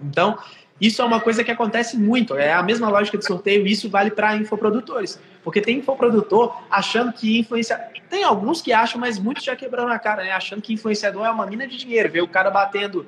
[0.02, 0.38] Então,
[0.80, 2.36] isso é uma coisa que acontece muito.
[2.36, 5.20] É a mesma lógica de sorteio, isso vale para infoprodutores.
[5.46, 7.86] Porque tem infoprodutor achando que influenciador.
[8.10, 10.32] Tem alguns que acham, mas muitos já quebrando a cara, né?
[10.32, 12.12] Achando que influenciador é uma mina de dinheiro.
[12.12, 13.06] Vê o cara batendo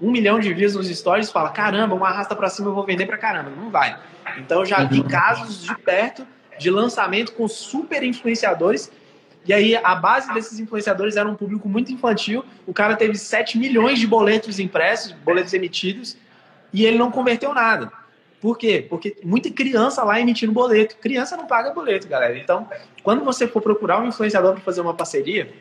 [0.00, 2.86] um milhão de views nos stories e fala: caramba, uma arrasta para cima eu vou
[2.86, 3.50] vender para caramba.
[3.50, 3.94] Não vai.
[4.38, 5.06] Então, já vi uhum.
[5.06, 6.26] casos de perto
[6.58, 8.90] de lançamento com super influenciadores.
[9.44, 12.42] E aí a base desses influenciadores era um público muito infantil.
[12.66, 16.16] O cara teve 7 milhões de boletos impressos, boletos emitidos,
[16.72, 17.92] e ele não converteu nada.
[18.40, 18.84] Por quê?
[18.88, 20.96] Porque muita criança lá emitindo boleto.
[20.96, 22.38] Criança não paga boleto, galera.
[22.38, 22.68] Então,
[23.02, 25.52] quando você for procurar um influenciador para fazer uma parceria,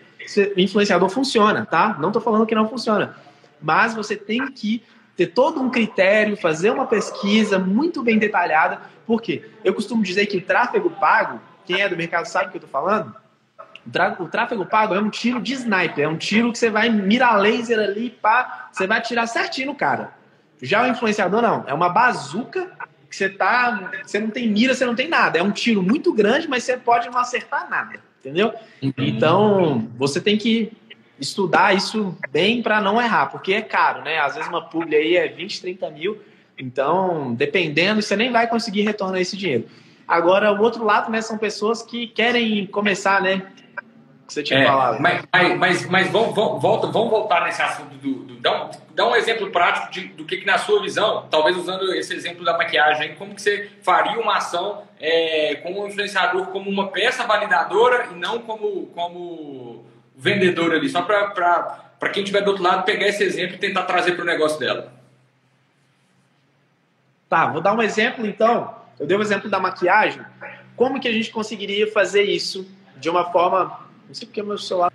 [0.56, 1.98] o influenciador funciona, tá?
[2.00, 3.16] Não estou falando que não funciona.
[3.62, 4.84] Mas você tem que
[5.16, 10.38] ter todo um critério, fazer uma pesquisa muito bem detalhada, porque eu costumo dizer que
[10.38, 13.16] o tráfego pago, quem é do mercado sabe o que eu estou falando,
[14.20, 17.40] o tráfego pago é um tiro de sniper, é um tiro que você vai mirar
[17.40, 20.14] laser ali, pá, você vai atirar certinho no cara.
[20.66, 22.72] Já o influenciador não, é uma bazuca
[23.10, 25.38] que você tá, você não tem mira, você não tem nada.
[25.38, 28.54] É um tiro muito grande, mas você pode não acertar nada, entendeu?
[28.82, 28.94] Uhum.
[28.98, 30.72] Então, você tem que
[31.20, 34.20] estudar isso bem para não errar, porque é caro, né?
[34.20, 36.20] Às vezes uma publi aí é 20, 30 mil,
[36.58, 39.66] então, dependendo, você nem vai conseguir retornar esse dinheiro.
[40.08, 43.42] Agora, o outro lado, né, são pessoas que querem começar, né?
[44.28, 45.02] Que você tinha é, falado.
[45.02, 48.24] Mas, mas, mas, mas vamos, vamos, volta, vamos voltar nesse assunto do.
[48.24, 51.94] do um, dá um exemplo prático de, do que, que, na sua visão, talvez usando
[51.94, 56.70] esse exemplo da maquiagem, como que você faria uma ação é, com um influenciador como
[56.70, 62.64] uma peça validadora e não como, como vendedor ali, só para quem estiver do outro
[62.64, 64.94] lado pegar esse exemplo e tentar trazer para o negócio dela.
[67.28, 68.74] Tá, vou dar um exemplo então.
[68.98, 70.24] Eu dei o um exemplo da maquiagem.
[70.78, 73.86] Como que a gente conseguiria fazer isso de uma forma.
[74.08, 74.94] Não sei porque meu celular.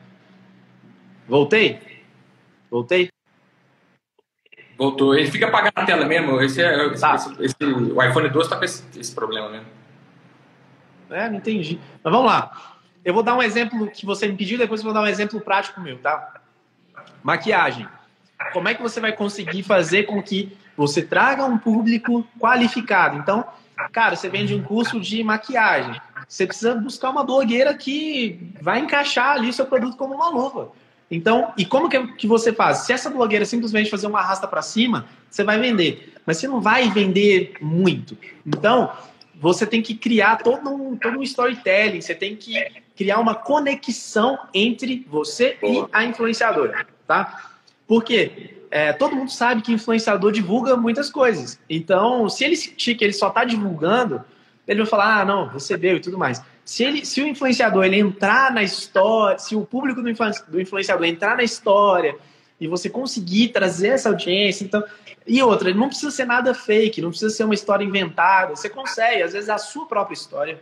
[1.28, 1.78] Voltei?
[2.70, 3.10] Voltei?
[4.80, 5.14] Voltou.
[5.14, 6.40] Ele fica apagado na tela mesmo.
[6.40, 7.14] Esse, é, tá.
[7.14, 9.66] esse, esse, o iPhone 12 está com esse, esse problema mesmo.
[11.10, 11.78] É, não entendi.
[12.02, 12.78] Mas vamos lá.
[13.04, 15.38] Eu vou dar um exemplo que você me pediu, depois eu vou dar um exemplo
[15.38, 16.32] prático meu, tá?
[17.22, 17.86] Maquiagem.
[18.54, 23.18] Como é que você vai conseguir fazer com que você traga um público qualificado?
[23.18, 23.44] Então,
[23.92, 26.00] cara, você vende um curso de maquiagem.
[26.26, 30.72] Você precisa buscar uma blogueira que vai encaixar ali seu produto como uma luva.
[31.10, 32.78] Então, e como que, que você faz?
[32.78, 36.14] Se essa blogueira simplesmente fazer uma arrasta para cima, você vai vender.
[36.24, 38.16] Mas você não vai vender muito.
[38.46, 38.92] Então,
[39.34, 42.62] você tem que criar todo um, todo um storytelling, você tem que
[42.94, 47.50] criar uma conexão entre você e a influenciadora, tá?
[47.86, 51.58] Porque é, todo mundo sabe que influenciador divulga muitas coisas.
[51.68, 54.22] Então, se ele sentir que ele só está divulgando,
[54.68, 56.40] ele vai falar, ah, não, recebeu e tudo mais.
[56.70, 61.36] Se, ele, se o influenciador ele entrar na história, se o público do influenciador entrar
[61.36, 62.14] na história
[62.60, 64.84] e você conseguir trazer essa audiência, então
[65.26, 68.54] e outra, não precisa ser nada fake, não precisa ser uma história inventada.
[68.54, 70.60] Você consegue, às vezes, a sua própria história.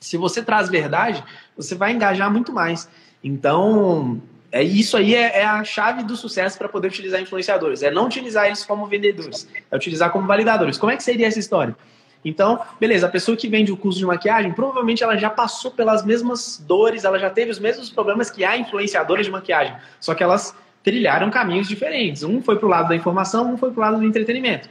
[0.00, 1.22] Se você traz verdade,
[1.56, 2.88] você vai engajar muito mais.
[3.22, 7.84] Então, é isso aí é, é, a chave do sucesso para poder utilizar influenciadores.
[7.84, 10.76] É não utilizar eles como vendedores, é utilizar como validadores.
[10.76, 11.76] Como é que seria essa história?
[12.24, 16.04] Então, beleza, a pessoa que vende o curso de maquiagem, provavelmente ela já passou pelas
[16.04, 20.22] mesmas dores, ela já teve os mesmos problemas que a influenciadora de maquiagem, só que
[20.22, 22.22] elas trilharam caminhos diferentes.
[22.22, 24.68] Um foi para o lado da informação, um foi para o lado do entretenimento.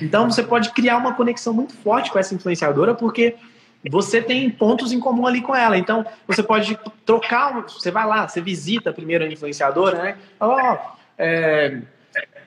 [0.00, 3.36] Então, você pode criar uma conexão muito forte com essa influenciadora, porque
[3.90, 5.76] você tem pontos em comum ali com ela.
[5.76, 10.16] Então, você pode trocar, você vai lá, você visita primeiro a influenciadora, né?
[10.40, 10.78] Ó, oh,
[11.18, 11.78] é,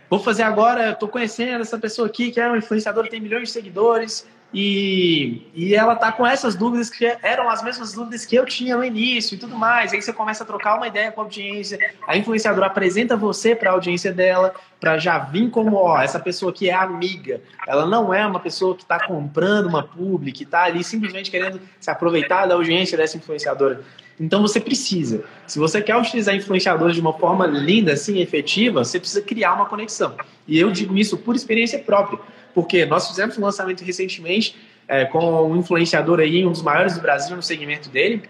[0.09, 3.51] vou fazer agora, estou conhecendo essa pessoa aqui, que é uma influenciadora, tem milhões de
[3.51, 8.45] seguidores, e, e ela tá com essas dúvidas que eram as mesmas dúvidas que eu
[8.45, 9.91] tinha no início e tudo mais.
[9.91, 13.71] Aí você começa a trocar uma ideia com a audiência, a influenciadora apresenta você para
[13.71, 17.41] a audiência dela, para já vir como, ó, essa pessoa que é amiga.
[17.67, 21.59] Ela não é uma pessoa que está comprando uma publi, que está ali simplesmente querendo
[21.79, 23.83] se aproveitar da audiência dessa influenciadora.
[24.19, 25.23] Então você precisa.
[25.45, 29.65] Se você quer utilizar influenciadores de uma forma linda, assim, efetiva, você precisa criar uma
[29.65, 30.15] conexão.
[30.47, 32.17] E eu digo isso por experiência própria
[32.57, 34.55] porque nós fizemos um lançamento recentemente
[34.87, 38.23] é, com um influenciador aí, um dos maiores do Brasil no segmento dele,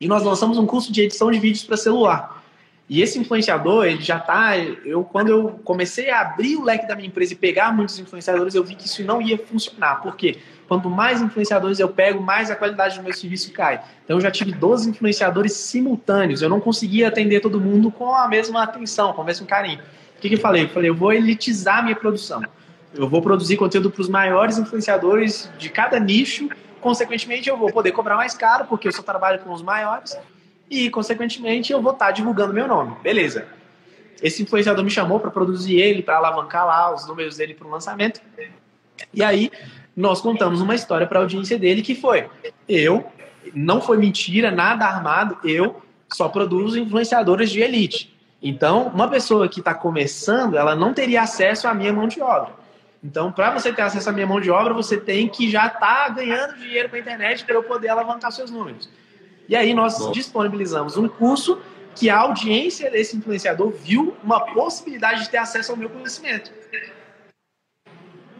[0.00, 2.42] e nós lançamos um curso de edição de vídeos para celular.
[2.88, 4.56] E esse influenciador, ele já está.
[4.56, 8.54] Eu, quando eu comecei a abrir o leque da minha empresa e pegar muitos influenciadores,
[8.54, 9.96] eu vi que isso não ia funcionar.
[9.96, 10.38] Por quê?
[10.66, 13.82] Quanto mais influenciadores eu pego, mais a qualidade do meu serviço cai.
[14.02, 16.40] Então eu já tive 12 influenciadores simultâneos.
[16.40, 19.78] Eu não conseguia atender todo mundo com a mesma atenção, com o mesmo carinho.
[20.16, 20.64] O que, que eu falei?
[20.64, 22.42] Eu falei, eu vou elitizar a minha produção.
[22.94, 26.48] Eu vou produzir conteúdo para os maiores influenciadores de cada nicho.
[26.80, 30.18] Consequentemente, eu vou poder cobrar mais caro, porque eu só trabalho com os maiores.
[30.70, 32.96] E, consequentemente, eu vou estar tá divulgando meu nome.
[33.02, 33.46] Beleza.
[34.22, 37.70] Esse influenciador me chamou para produzir ele, para alavancar lá os números dele para o
[37.70, 38.20] lançamento.
[39.12, 39.50] E aí,
[39.96, 42.28] nós contamos uma história para a audiência dele que foi:
[42.68, 43.04] eu,
[43.54, 48.16] não foi mentira, nada armado, eu só produzo influenciadores de elite.
[48.40, 52.61] Então, uma pessoa que está começando, ela não teria acesso à minha mão de obra.
[53.02, 55.80] Então, para você ter acesso à minha mão de obra, você tem que já estar
[55.80, 58.88] tá ganhando dinheiro com a internet para eu poder alavancar seus números.
[59.48, 60.12] E aí nós Bom.
[60.12, 61.60] disponibilizamos um curso
[61.96, 66.52] que a audiência desse influenciador viu uma possibilidade de ter acesso ao meu conhecimento.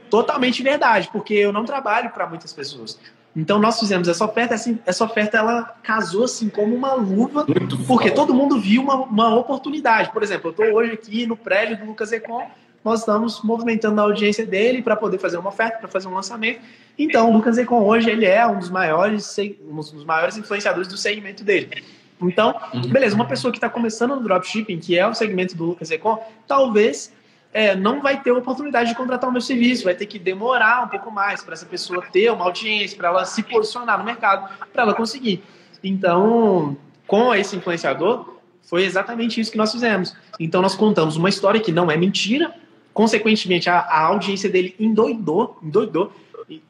[0.08, 3.00] Totalmente verdade, porque eu não trabalho para muitas pessoas.
[3.34, 7.78] Então nós fizemos essa oferta, assim, essa oferta ela casou assim como uma luva, Muito
[7.84, 8.14] porque bom.
[8.14, 10.12] todo mundo viu uma, uma oportunidade.
[10.12, 12.48] Por exemplo, eu estou hoje aqui no prédio do Lucas Econ
[12.84, 16.60] nós estamos movimentando a audiência dele para poder fazer uma oferta, para fazer um lançamento.
[16.98, 20.96] Então, o Lucas Econ hoje ele é um dos maiores, um dos maiores influenciadores do
[20.96, 21.82] segmento dele.
[22.20, 22.82] Então, uhum.
[22.82, 26.22] beleza, uma pessoa que está começando no dropshipping, que é o segmento do Lucas Econ,
[26.46, 27.12] talvez
[27.52, 30.88] é, não vai ter oportunidade de contratar o meu serviço, vai ter que demorar um
[30.88, 34.82] pouco mais para essa pessoa ter uma audiência, para ela se posicionar no mercado, para
[34.82, 35.42] ela conseguir.
[35.82, 40.16] Então, com esse influenciador, foi exatamente isso que nós fizemos.
[40.38, 42.54] Então, nós contamos uma história que não é mentira,
[42.92, 46.12] Consequentemente, a, a audiência dele endoidou, endoidou,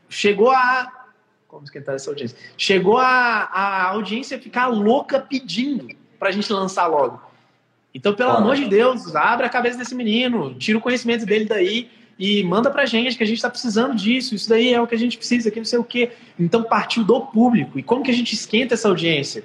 [0.09, 1.07] chegou a.
[1.49, 2.37] Como esquentar essa audiência?
[2.57, 3.05] Chegou a,
[3.53, 7.21] a audiência ficar louca pedindo para a gente lançar logo.
[7.95, 11.91] Então, pelo amor de Deus, abre a cabeça desse menino, tira o conhecimento dele daí
[12.19, 14.95] e manda pra gente que a gente está precisando disso, isso daí é o que
[14.95, 16.13] a gente precisa, que não sei o quê.
[16.39, 17.79] Então partiu do público.
[17.79, 19.45] E como que a gente esquenta essa audiência?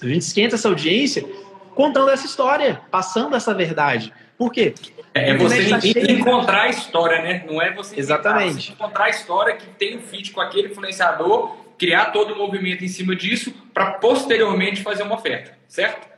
[0.00, 1.28] A gente esquenta essa audiência
[1.74, 4.12] contando essa história, passando essa verdade.
[4.36, 4.74] Por quê?
[5.18, 5.78] É, é você tá
[6.12, 7.44] encontrar a história, né?
[7.46, 8.72] Não é você Exatamente.
[8.72, 12.88] encontrar a história que tem um fit com aquele influenciador, criar todo o movimento em
[12.88, 16.08] cima disso para posteriormente fazer uma oferta, certo?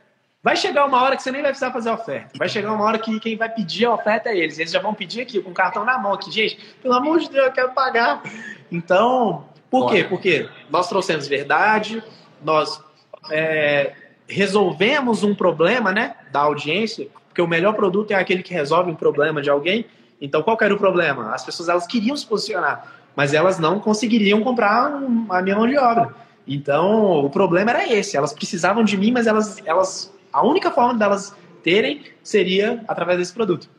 [0.43, 2.31] Vai chegar uma hora que você nem vai precisar fazer a oferta.
[2.35, 4.57] Vai chegar uma hora que quem vai pedir a oferta é eles.
[4.57, 6.31] Eles já vão pedir aqui, com o cartão na mão aqui.
[6.31, 8.23] Gente, pelo amor de Deus, eu quero pagar.
[8.71, 9.95] Então, por Olha.
[9.95, 10.09] quê?
[10.09, 12.03] Porque nós trouxemos verdade,
[12.43, 12.83] nós
[13.29, 13.93] é,
[14.27, 18.95] resolvemos um problema né, da audiência porque o melhor produto é aquele que resolve um
[18.95, 19.85] problema de alguém.
[20.19, 21.33] Então, qual era o problema?
[21.33, 25.77] As pessoas elas queriam se posicionar, mas elas não conseguiriam comprar a minha mão de
[25.77, 26.13] obra.
[26.45, 28.17] Então, o problema era esse.
[28.17, 33.33] Elas precisavam de mim, mas elas, elas a única forma delas terem seria através desse
[33.33, 33.69] produto.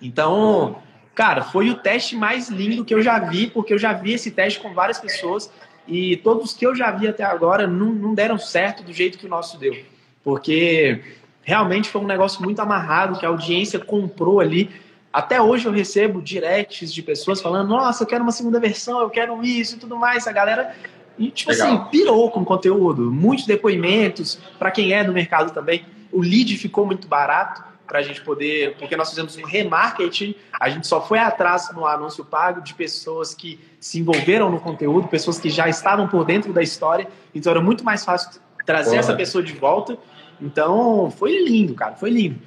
[0.00, 0.82] Então,
[1.14, 4.32] cara, foi o teste mais lindo que eu já vi, porque eu já vi esse
[4.32, 5.52] teste com várias pessoas
[5.86, 9.26] e todos que eu já vi até agora não, não deram certo do jeito que
[9.26, 9.76] o nosso deu.
[10.24, 11.00] Porque
[11.42, 14.70] realmente foi um negócio muito amarrado que a audiência comprou ali.
[15.12, 19.10] Até hoje eu recebo directs de pessoas falando: Nossa, eu quero uma segunda versão, eu
[19.10, 20.26] quero isso e tudo mais.
[20.26, 20.74] A galera,
[21.18, 21.66] e, tipo Legal.
[21.66, 23.10] assim, pirou com o conteúdo.
[23.10, 25.84] Muitos depoimentos, para quem é do mercado também.
[26.10, 30.70] O lead ficou muito barato para a gente poder, porque nós fizemos um remarketing, a
[30.70, 35.38] gente só foi atrás no anúncio pago de pessoas que se envolveram no conteúdo, pessoas
[35.38, 39.00] que já estavam por dentro da história, então era muito mais fácil trazer Porra.
[39.00, 39.98] essa pessoa de volta
[40.42, 42.38] Então, foi lindo, cara, foi lindo.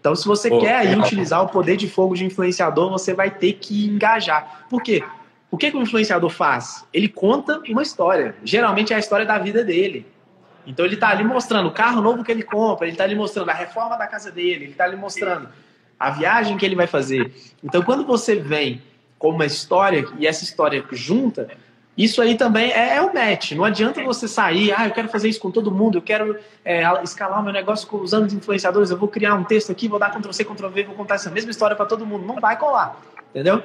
[0.00, 3.12] Então, se você Pô, quer aí é utilizar o poder de fogo de influenciador, você
[3.12, 4.66] vai ter que engajar.
[4.70, 5.04] Por quê?
[5.50, 6.84] O que, que o influenciador faz?
[6.92, 8.34] Ele conta uma história.
[8.44, 10.06] Geralmente é a história da vida dele.
[10.66, 13.48] Então ele está ali mostrando o carro novo que ele compra, ele está ali mostrando
[13.50, 15.48] a reforma da casa dele, ele está ali mostrando
[15.98, 17.32] a viagem que ele vai fazer.
[17.62, 18.82] Então quando você vem
[19.18, 21.48] com uma história e essa história junta,
[21.96, 23.52] isso aí também é, é o match.
[23.52, 26.82] Não adianta você sair, ah, eu quero fazer isso com todo mundo, eu quero é,
[27.02, 30.10] escalar o meu negócio usando os influenciadores, eu vou criar um texto aqui, vou dar
[30.10, 32.26] Ctrl C, Ctrl V, vou contar essa mesma história para todo mundo.
[32.26, 33.62] Não vai colar, entendeu?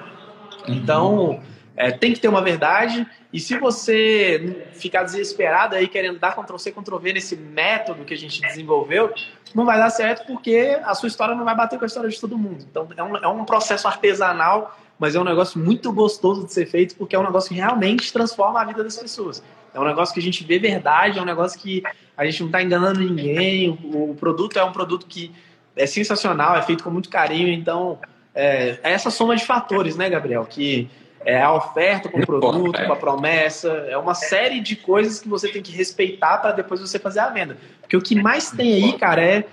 [0.67, 1.41] Então
[1.75, 6.57] é, tem que ter uma verdade, e se você ficar desesperado aí querendo dar Ctrl
[6.57, 9.13] C, Ctrl V nesse método que a gente desenvolveu,
[9.55, 12.19] não vai dar certo porque a sua história não vai bater com a história de
[12.19, 12.65] todo mundo.
[12.69, 16.67] Então é um, é um processo artesanal, mas é um negócio muito gostoso de ser
[16.67, 19.43] feito porque é um negócio que realmente transforma a vida das pessoas.
[19.73, 21.81] É um negócio que a gente vê verdade, é um negócio que
[22.15, 23.71] a gente não está enganando ninguém.
[23.83, 25.31] O, produto é um produto que
[25.75, 27.47] é sensacional, é feito com muito carinho.
[27.47, 27.97] Então,
[28.35, 30.45] é, é essa soma de fatores, né, Gabriel?
[30.45, 30.87] Que
[31.25, 35.27] é a oferta com o produto, com a promessa, é uma série de coisas que
[35.27, 37.57] você tem que respeitar para depois você fazer a venda.
[37.79, 39.45] Porque o que mais tem aí, cara, é,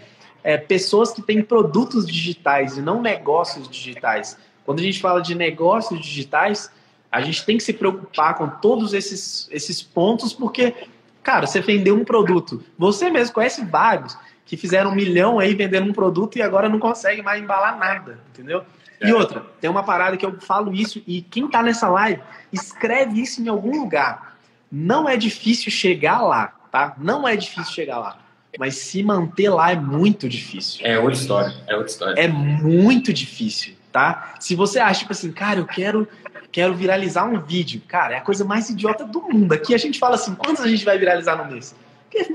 [0.44, 4.36] é, pessoas que têm produtos digitais e não negócios digitais.
[4.68, 6.70] Quando a gente fala de negócios digitais,
[7.10, 10.74] a gente tem que se preocupar com todos esses, esses pontos, porque,
[11.22, 12.62] cara, você vendeu um produto.
[12.76, 16.78] Você mesmo conhece vários que fizeram um milhão aí vendendo um produto e agora não
[16.78, 18.62] consegue mais embalar nada, entendeu?
[19.00, 22.20] E outra, tem uma parada que eu falo isso e quem tá nessa live,
[22.52, 24.36] escreve isso em algum lugar.
[24.70, 26.94] Não é difícil chegar lá, tá?
[26.98, 28.18] Não é difícil chegar lá.
[28.58, 30.84] Mas se manter lá é muito difícil.
[30.84, 32.20] É outra história, é outra história.
[32.20, 34.34] É muito difícil, tá?
[34.38, 36.08] Se você acha, tipo assim, cara, eu quero,
[36.50, 37.82] quero viralizar um vídeo.
[37.86, 39.52] Cara, é a coisa mais idiota do mundo.
[39.52, 41.74] Aqui a gente fala assim, quantos a gente vai viralizar no mês?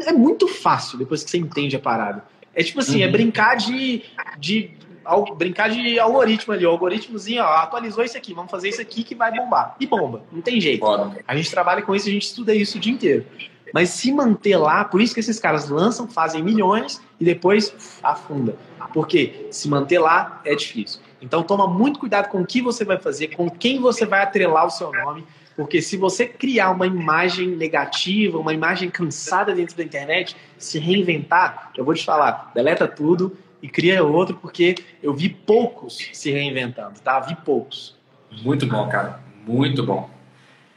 [0.05, 2.23] É muito fácil depois que você entende a parada.
[2.55, 3.09] É tipo assim, é uhum.
[3.09, 4.03] é brincar de,
[4.37, 4.71] de
[5.35, 9.15] brincar de algoritmo ali, o algoritmozinho, ó, atualizou isso aqui, vamos fazer isso aqui que
[9.15, 9.75] vai bombar.
[9.79, 10.85] E bomba, não tem jeito.
[11.27, 13.25] A gente trabalha com isso, a gente estuda isso o dia inteiro.
[13.73, 18.55] Mas se manter lá, por isso que esses caras lançam, fazem milhões e depois afunda.
[18.93, 21.01] Porque se manter lá é difícil.
[21.23, 24.67] Então toma muito cuidado com o que você vai fazer, com quem você vai atrelar
[24.67, 25.23] o seu nome,
[25.55, 31.71] porque se você criar uma imagem negativa, uma imagem cansada dentro da internet, se reinventar,
[31.77, 36.99] eu vou te falar, deleta tudo, e cria outro, porque eu vi poucos se reinventando,
[36.99, 37.21] tá?
[37.21, 37.95] Vi poucos.
[38.43, 39.21] Muito bom, cara.
[39.47, 40.09] Muito bom.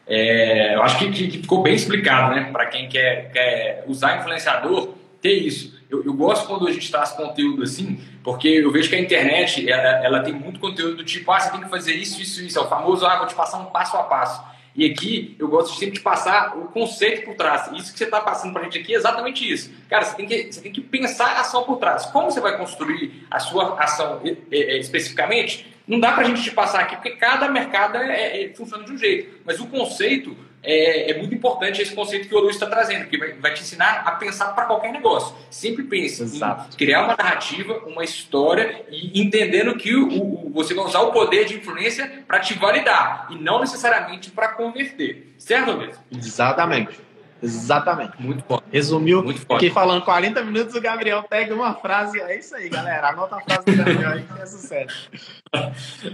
[0.06, 2.48] É, eu acho que, que, ficou bem explicado, né?
[2.52, 5.75] Para quem quer, quer usar influenciador, ter isso.
[5.88, 9.70] Eu, eu, gosto quando a gente traz conteúdo assim, porque eu vejo que a internet
[9.70, 12.58] ela, ela, tem muito conteúdo do tipo, ah, você tem que fazer isso, isso, isso.
[12.58, 14.42] É o famoso, ah, vou te passar um passo a passo.
[14.76, 17.70] E aqui eu gosto sempre de passar o conceito por trás.
[17.72, 19.72] Isso que você está passando para a gente aqui é exatamente isso.
[19.88, 22.04] Cara, você tem, que, você tem que pensar a ação por trás.
[22.06, 24.20] Como você vai construir a sua ação
[24.50, 25.66] especificamente?
[25.86, 28.92] Não dá para a gente te passar aqui, porque cada mercado é, é, funciona de
[28.92, 29.40] um jeito.
[29.46, 33.16] Mas o conceito é, é, muito importante esse conceito que o Luiz está trazendo, que
[33.16, 35.34] vai, vai, te ensinar a pensar para qualquer negócio.
[35.48, 36.74] Sempre pense Exato.
[36.74, 41.12] em criar uma narrativa, uma história e entendendo que o, o, você vai usar o
[41.12, 45.32] poder de influência para te validar e não necessariamente para converter.
[45.38, 45.96] Certo, Luiz?
[46.10, 47.05] Exatamente.
[47.42, 48.12] Exatamente.
[48.18, 48.60] Muito bom.
[48.72, 49.22] Resumiu.
[49.22, 52.20] Muito Fiquei falando 40 minutos, o Gabriel pega uma frase.
[52.20, 53.08] É isso aí, galera.
[53.10, 55.10] Anota a frase do Gabriel aí que é sucesso.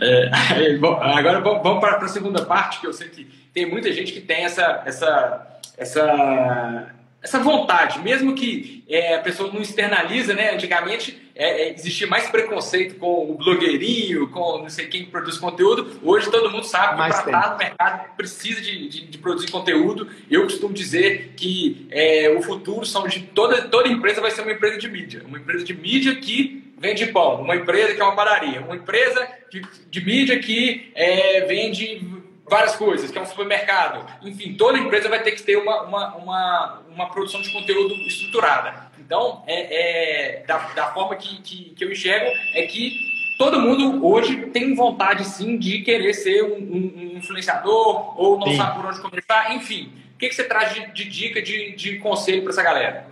[0.00, 4.12] É, bom, agora vamos para a segunda parte, que eu sei que tem muita gente
[4.12, 6.86] que tem essa, essa, essa,
[7.20, 10.54] essa vontade, mesmo que é, a pessoa não externaliza, né?
[10.54, 15.98] Antigamente é, é, existia mais preconceito com o blogueirinho, com não sei quem produz conteúdo.
[16.02, 20.08] Hoje todo mundo sabe que para estar no mercado precisa de, de, de, produzir conteúdo.
[20.30, 24.52] Eu costumo dizer que é, o futuro são de toda, toda empresa vai ser uma
[24.52, 25.22] empresa de mídia.
[25.26, 29.26] Uma empresa de mídia que vende pão, uma empresa que é uma padaria, uma empresa
[29.50, 34.04] de, de mídia que é, vende várias coisas, que é um supermercado.
[34.22, 38.91] Enfim, toda empresa vai ter que ter uma, uma, uma, uma produção de conteúdo estruturada.
[39.04, 42.98] Então, é, é da, da, forma que, que, que, eu enxergo, é que
[43.36, 48.46] todo mundo hoje tem vontade, sim, de querer ser um, um, um influenciador ou não
[48.46, 48.56] sim.
[48.56, 49.54] sabe por onde começar.
[49.54, 53.06] Enfim, o que, que você traz de, de dica, de, de conselho para essa galera?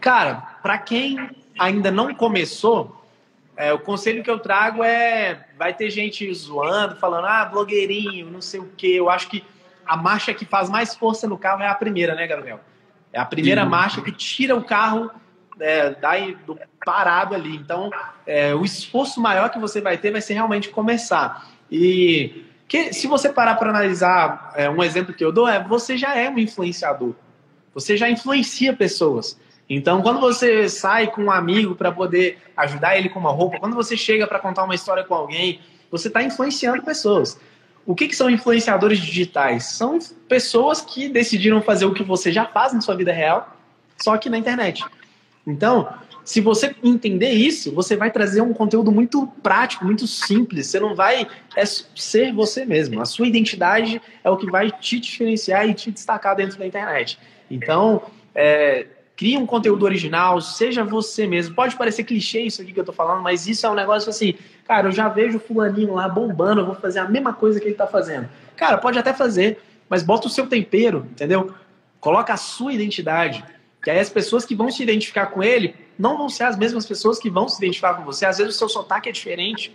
[0.00, 3.04] Cara, para quem ainda não começou,
[3.56, 8.40] é, o conselho que eu trago é: vai ter gente zoando, falando, ah, blogueirinho, não
[8.40, 8.88] sei o quê.
[8.88, 9.44] Eu acho que
[9.86, 12.60] a marcha que faz mais força no carro é a primeira, né, Gabriel?
[13.14, 15.08] É a primeira marcha que tira o carro
[15.60, 15.90] é,
[16.44, 17.54] do parado ali.
[17.54, 17.88] Então,
[18.26, 21.48] é, o esforço maior que você vai ter vai ser realmente começar.
[21.70, 25.96] E que, se você parar para analisar, é, um exemplo que eu dou é: você
[25.96, 27.14] já é um influenciador.
[27.72, 29.38] Você já influencia pessoas.
[29.70, 33.76] Então, quando você sai com um amigo para poder ajudar ele com uma roupa, quando
[33.76, 37.40] você chega para contar uma história com alguém, você está influenciando pessoas.
[37.86, 39.64] O que, que, são influenciadores digitais?
[39.64, 43.56] São pessoas que decidiram fazer o que você já faz na sua vida real,
[44.02, 44.84] só que na internet.
[45.46, 45.88] Então,
[46.24, 50.68] se você entender isso, você vai trazer um conteúdo muito prático, muito simples.
[50.68, 53.00] Você não vai é ser você mesmo.
[53.02, 57.18] A sua identidade é o que vai te diferenciar e te destacar dentro da internet.
[57.50, 58.02] Então,
[58.34, 58.86] é,
[59.16, 61.54] cria um conteúdo original, seja você mesmo.
[61.54, 64.34] Pode parecer clichê isso aqui que eu tô falando, mas isso é um negócio assim,
[64.66, 67.66] cara, eu já vejo o fulaninho lá bombando, eu vou fazer a mesma coisa que
[67.66, 68.28] ele tá fazendo.
[68.56, 71.54] Cara, pode até fazer, mas bota o seu tempero, entendeu?
[72.00, 73.44] Coloca a sua identidade.
[73.82, 76.86] Que aí as pessoas que vão se identificar com ele não vão ser as mesmas
[76.86, 78.24] pessoas que vão se identificar com você.
[78.24, 79.74] Às vezes o seu sotaque é diferente.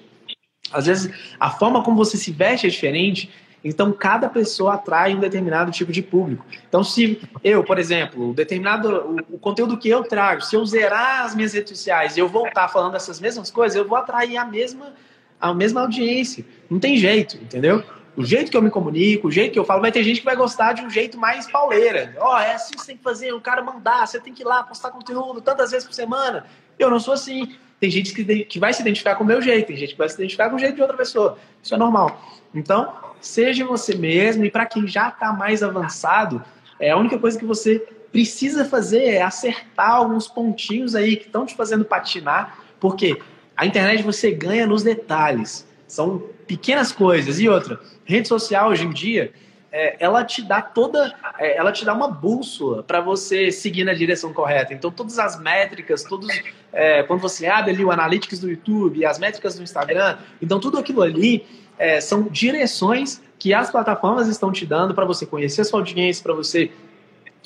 [0.71, 3.31] Às vezes a forma como você se veste é diferente.
[3.63, 6.45] Então, cada pessoa atrai um determinado tipo de público.
[6.67, 11.35] Então, se eu, por exemplo, determinado o, conteúdo que eu trago, se eu zerar as
[11.35, 14.93] minhas redes sociais e eu voltar falando essas mesmas coisas, eu vou atrair a mesma,
[15.39, 16.45] a mesma audiência.
[16.69, 17.83] Não tem jeito, entendeu?
[18.15, 20.25] O jeito que eu me comunico, o jeito que eu falo, vai ter gente que
[20.25, 22.15] vai gostar de um jeito mais pauleira.
[22.19, 24.41] Ó, oh, é assim que você tem que fazer, o cara mandar, você tem que
[24.41, 26.45] ir lá postar conteúdo tantas vezes por semana.
[26.77, 27.55] Eu não sou assim.
[27.79, 30.09] Tem gente que, que vai se identificar com o meu jeito, tem gente que vai
[30.09, 31.37] se identificar com o jeito de outra pessoa.
[31.63, 32.21] Isso é normal.
[32.53, 36.43] Então, seja você mesmo, e para quem já está mais avançado,
[36.79, 41.45] é a única coisa que você precisa fazer é acertar alguns pontinhos aí que estão
[41.45, 43.21] te fazendo patinar, porque
[43.55, 45.67] a internet você ganha nos detalhes.
[45.87, 47.39] São pequenas coisas.
[47.39, 49.33] E outra, rede social hoje em dia,
[49.71, 53.93] é, ela te dá toda, é, ela te dá uma bússola para você seguir na
[53.93, 54.73] direção correta.
[54.73, 56.27] Então, todas as métricas, todos,
[56.73, 60.77] é, quando você abre ali o Analytics do YouTube, as métricas do Instagram, então tudo
[60.77, 61.45] aquilo ali
[61.79, 66.21] é, são direções que as plataformas estão te dando para você conhecer a sua audiência,
[66.21, 66.69] para você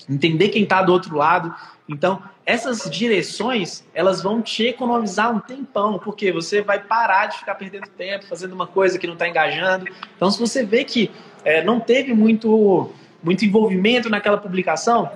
[0.10, 1.54] entender quem está do outro lado.
[1.88, 7.56] Então, essas direções, elas vão te economizar um tempão, porque você vai parar de ficar
[7.56, 9.88] perdendo tempo fazendo uma coisa que não está engajando.
[10.16, 11.12] Então, se você vê que
[11.46, 15.12] é, não teve muito, muito envolvimento naquela publicação,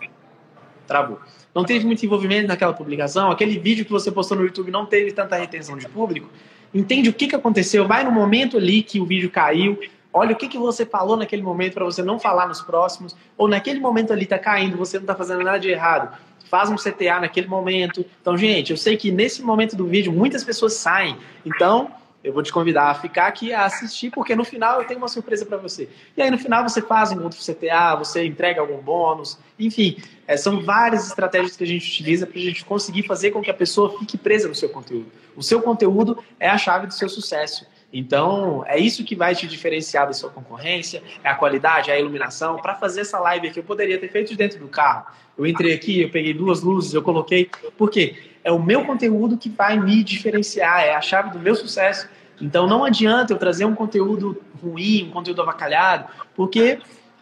[0.85, 1.19] travou.
[1.55, 5.11] Não teve muito envolvimento naquela publicação, aquele vídeo que você postou no YouTube não teve
[5.11, 6.29] tanta retenção de público,
[6.73, 9.79] entende o que, que aconteceu, vai no momento ali que o vídeo caiu,
[10.13, 13.47] olha o que, que você falou naquele momento para você não falar nos próximos, ou
[13.47, 16.17] naquele momento ali está caindo, você não está fazendo nada de errado.
[16.49, 18.05] Faz um CTA naquele momento.
[18.21, 21.17] Então, gente, eu sei que nesse momento do vídeo muitas pessoas saem.
[21.45, 21.91] Então,
[22.27, 25.07] eu vou te convidar a ficar aqui a assistir, porque no final eu tenho uma
[25.07, 25.87] surpresa para você.
[26.15, 29.97] E aí no final você faz um outro CTA, você entrega algum bônus, enfim,
[30.27, 33.49] é, são várias estratégias que a gente utiliza para a gente conseguir fazer com que
[33.49, 35.09] a pessoa fique presa no seu conteúdo.
[35.37, 37.65] O seu conteúdo é a chave do seu sucesso.
[37.93, 41.99] Então, é isso que vai te diferenciar da sua concorrência, é a qualidade, é a
[41.99, 42.57] iluminação.
[42.57, 45.05] Para fazer essa live aqui, eu poderia ter feito dentro do carro.
[45.37, 47.49] Eu entrei aqui, eu peguei duas luzes, eu coloquei.
[47.77, 48.15] Por quê?
[48.43, 52.09] É o meu conteúdo que vai me diferenciar, é a chave do meu sucesso.
[52.39, 56.79] Então, não adianta eu trazer um conteúdo ruim, um conteúdo avacalhado, porque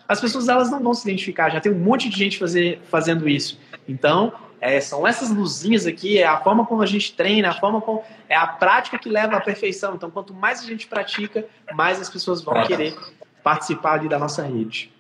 [0.07, 1.49] as pessoas elas não vão se identificar.
[1.49, 3.59] Já tem um monte de gente fazer, fazendo isso.
[3.87, 7.81] Então, é, são essas luzinhas aqui, é a forma como a gente treina, a forma
[7.81, 9.95] como é a prática que leva à perfeição.
[9.95, 12.95] Então, quanto mais a gente pratica, mais as pessoas vão querer
[13.43, 14.91] participar ali da nossa rede.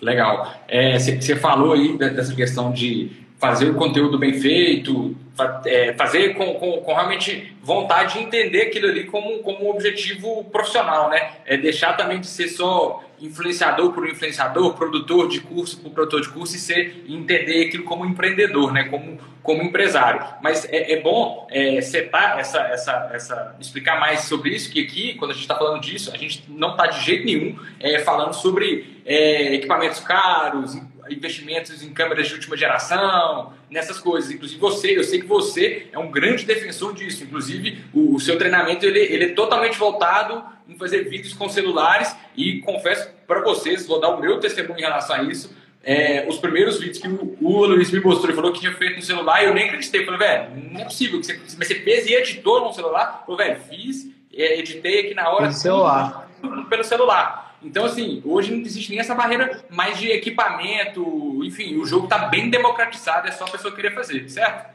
[0.00, 0.52] Legal.
[0.98, 5.16] Você é, falou aí dessa questão de fazer o conteúdo bem feito,
[5.64, 10.44] é, fazer com, com, com, realmente vontade de entender aquilo ali como, como um objetivo
[10.44, 11.34] profissional, né?
[11.46, 16.28] É deixar também de ser só influenciador por influenciador, produtor de curso por produtor de
[16.28, 18.84] curso e ser entender aquilo como empreendedor, né?
[18.84, 20.24] Como, como empresário.
[20.42, 25.14] Mas é, é bom é, setar essa, essa, essa, explicar mais sobre isso, que aqui,
[25.14, 28.32] quando a gente está falando disso, a gente não está de jeito nenhum é, falando
[28.32, 30.76] sobre é, equipamentos caros,
[31.10, 34.30] investimentos em câmeras de última geração, nessas coisas.
[34.30, 37.24] Inclusive você, eu sei que você é um grande defensor disso.
[37.24, 42.14] Inclusive o, o seu treinamento ele, ele é totalmente voltado em fazer vídeos com celulares
[42.36, 45.56] e confesso para vocês, vou dar o meu testemunho em relação a isso.
[45.82, 48.96] É, os primeiros vídeos que o, o Luiz me mostrou, ele falou que tinha feito
[48.96, 50.02] no celular, eu nem acreditei.
[50.02, 51.20] Eu falei, velho, não é possível.
[51.20, 53.24] Que você, mas você fez e editou no celular?
[53.26, 55.42] Eu falei, velho, fiz, é, editei aqui na hora.
[55.42, 56.30] Pelo celular.
[56.68, 57.47] Pelo celular.
[57.62, 62.18] Então, assim, hoje não existe nem essa barreira mais de equipamento, enfim, o jogo está
[62.28, 64.72] bem democratizado, é só a pessoa querer fazer, certo?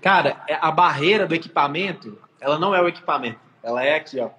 [0.00, 4.30] Cara, é, a barreira do equipamento, ela não é o equipamento, ela é aqui, ó.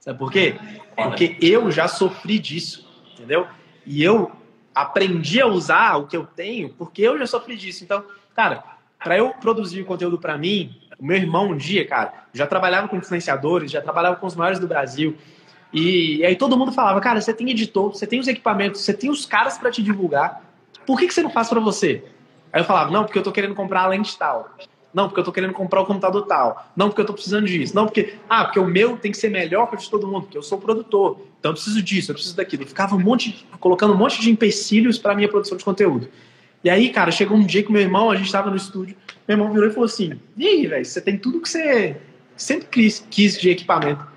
[0.00, 0.56] Sabe por quê?
[0.96, 3.46] Porque eu já sofri disso, entendeu?
[3.86, 4.32] E eu
[4.74, 7.84] aprendi a usar o que eu tenho porque eu já sofri disso.
[7.84, 8.04] Então,
[8.34, 8.64] cara,
[8.98, 12.96] para eu produzir conteúdo para mim, o meu irmão um dia, cara, já trabalhava com
[12.96, 15.16] influenciadores, já trabalhava com os maiores do Brasil.
[15.72, 18.92] E, e aí todo mundo falava, cara, você tem editor, você tem os equipamentos, você
[18.92, 20.42] tem os caras para te divulgar.
[20.86, 22.04] Por que, que você não faz para você?
[22.52, 24.54] Aí eu falava, não, porque eu tô querendo comprar a lente tal.
[24.92, 26.70] Não, porque eu tô querendo comprar o computador tal.
[26.76, 27.74] Não, porque eu tô precisando disso.
[27.74, 28.14] Não, porque.
[28.28, 30.42] Ah, porque o meu tem que ser melhor que o de todo mundo, porque eu
[30.42, 31.18] sou produtor.
[31.40, 32.64] Então eu preciso disso, eu preciso daquilo.
[32.64, 36.08] Eu ficava um monte, colocando um monte de empecilhos para minha produção de conteúdo.
[36.62, 38.94] E aí, cara, chegou um dia que meu irmão, a gente tava no estúdio,
[39.26, 41.96] meu irmão virou e falou assim: E aí, velho, você tem tudo que você
[42.36, 44.11] sempre quis, quis de equipamento.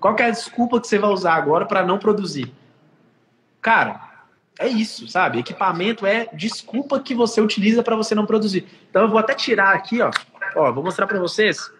[0.00, 2.52] Qual é a desculpa que você vai usar agora para não produzir?
[3.60, 4.08] Cara,
[4.58, 5.38] é isso, sabe?
[5.38, 8.66] Equipamento é desculpa que você utiliza para você não produzir.
[8.90, 10.10] Então eu vou até tirar aqui, ó.
[10.54, 11.70] Ó, vou mostrar para vocês.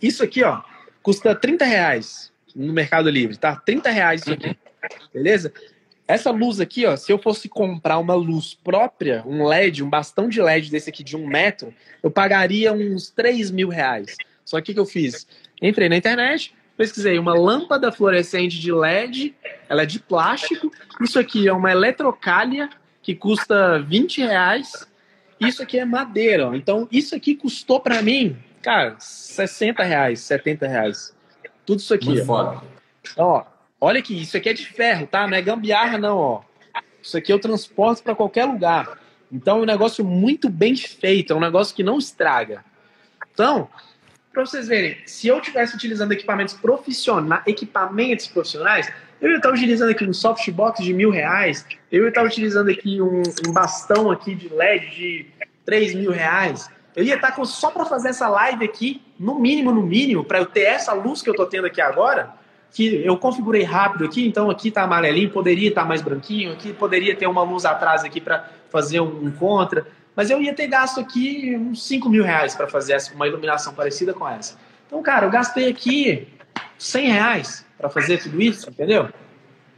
[0.00, 0.62] Isso aqui, ó,
[1.02, 3.56] custa 30 reais no Mercado Livre, tá?
[3.56, 4.56] 30 reais isso aqui.
[5.12, 5.52] Beleza?
[6.08, 10.28] Essa luz aqui, ó, se eu fosse comprar uma luz própria, um LED, um bastão
[10.28, 14.16] de LED desse aqui de um metro, eu pagaria uns 3 mil reais.
[14.44, 15.26] Só que o que eu fiz?
[15.60, 19.34] Entrei na internet, pesquisei uma lâmpada fluorescente de LED,
[19.68, 20.70] ela é de plástico.
[21.00, 22.68] Isso aqui é uma eletrocalha
[23.02, 24.86] que custa 20 reais.
[25.40, 26.48] Isso aqui é madeira.
[26.48, 26.54] Ó.
[26.54, 31.16] Então, isso aqui custou para mim, cara, 60 reais, 70 reais.
[31.64, 32.06] Tudo isso aqui.
[32.06, 32.26] Muito ó.
[32.26, 32.62] foda.
[33.16, 33.44] Ó,
[33.80, 35.26] olha aqui, isso aqui é de ferro, tá?
[35.26, 36.42] Não é gambiarra, não, ó.
[37.02, 38.98] Isso aqui eu transporto para qualquer lugar.
[39.30, 42.64] Então é um negócio muito bem feito, é um negócio que não estraga.
[43.32, 43.68] Então,
[44.36, 49.88] para vocês verem, se eu estivesse utilizando equipamentos profissionais, equipamentos profissionais, eu ia estar utilizando
[49.88, 54.34] aqui um softbox de mil reais, eu ia estar utilizando aqui um, um bastão aqui
[54.34, 55.26] de LED de
[55.64, 59.72] três mil reais, eu ia estar com, só para fazer essa live aqui, no mínimo,
[59.72, 62.34] no mínimo, para eu ter essa luz que eu estou tendo aqui agora,
[62.70, 67.16] que eu configurei rápido aqui, então aqui está amarelinho, poderia estar mais branquinho, aqui poderia
[67.16, 69.86] ter uma luz atrás aqui para fazer um, um contra,
[70.16, 74.14] mas eu ia ter gasto aqui uns 5 mil reais para fazer uma iluminação parecida
[74.14, 74.56] com essa.
[74.86, 76.26] Então, cara, eu gastei aqui
[76.78, 79.10] 100 reais para fazer tudo isso, entendeu?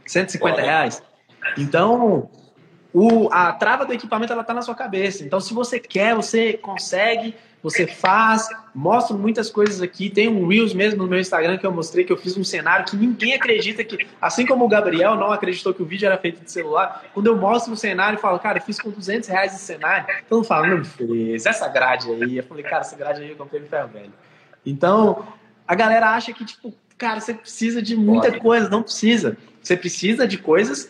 [0.07, 1.03] 150 reais.
[1.57, 2.29] Então,
[2.93, 5.25] o, a trava do equipamento ela tá na sua cabeça.
[5.25, 8.47] Então, se você quer, você consegue, você faz.
[8.73, 10.09] Mostro muitas coisas aqui.
[10.09, 12.85] Tem um Reels mesmo no meu Instagram que eu mostrei que eu fiz um cenário
[12.85, 16.43] que ninguém acredita que, assim como o Gabriel não acreditou que o vídeo era feito
[16.43, 19.53] de celular, quando eu mostro o cenário e falo, cara, eu fiz com 200 reais
[19.53, 22.37] esse cenário, mundo fala, não fez, essa grade aí.
[22.37, 24.13] Eu falei, cara, essa grade aí eu comprei no ferro velho.
[24.65, 25.25] Então,
[25.67, 28.39] a galera acha que, tipo, cara, você precisa de muita Pode.
[28.39, 28.69] coisa.
[28.69, 29.37] Não precisa.
[29.61, 30.89] Você precisa de coisas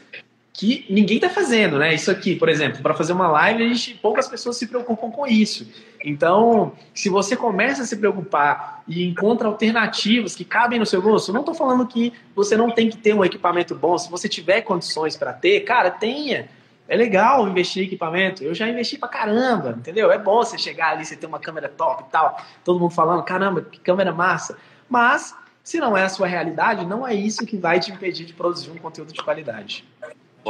[0.59, 1.93] que ninguém está fazendo, né?
[1.93, 5.25] Isso aqui, por exemplo, para fazer uma live, a gente, poucas pessoas se preocupam com
[5.25, 5.65] isso.
[6.03, 11.31] Então, se você começa a se preocupar e encontra alternativas que cabem no seu gosto,
[11.31, 13.97] não estou falando que você não tem que ter um equipamento bom.
[13.97, 16.49] Se você tiver condições para ter, cara, tenha.
[16.89, 18.43] É legal investir em equipamento.
[18.43, 20.11] Eu já investi pra caramba, entendeu?
[20.11, 23.23] É bom você chegar ali, você ter uma câmera top e tal, todo mundo falando,
[23.23, 24.57] caramba, que câmera massa.
[24.89, 25.33] Mas,
[25.63, 28.69] se não é a sua realidade, não é isso que vai te impedir de produzir
[28.71, 29.87] um conteúdo de qualidade.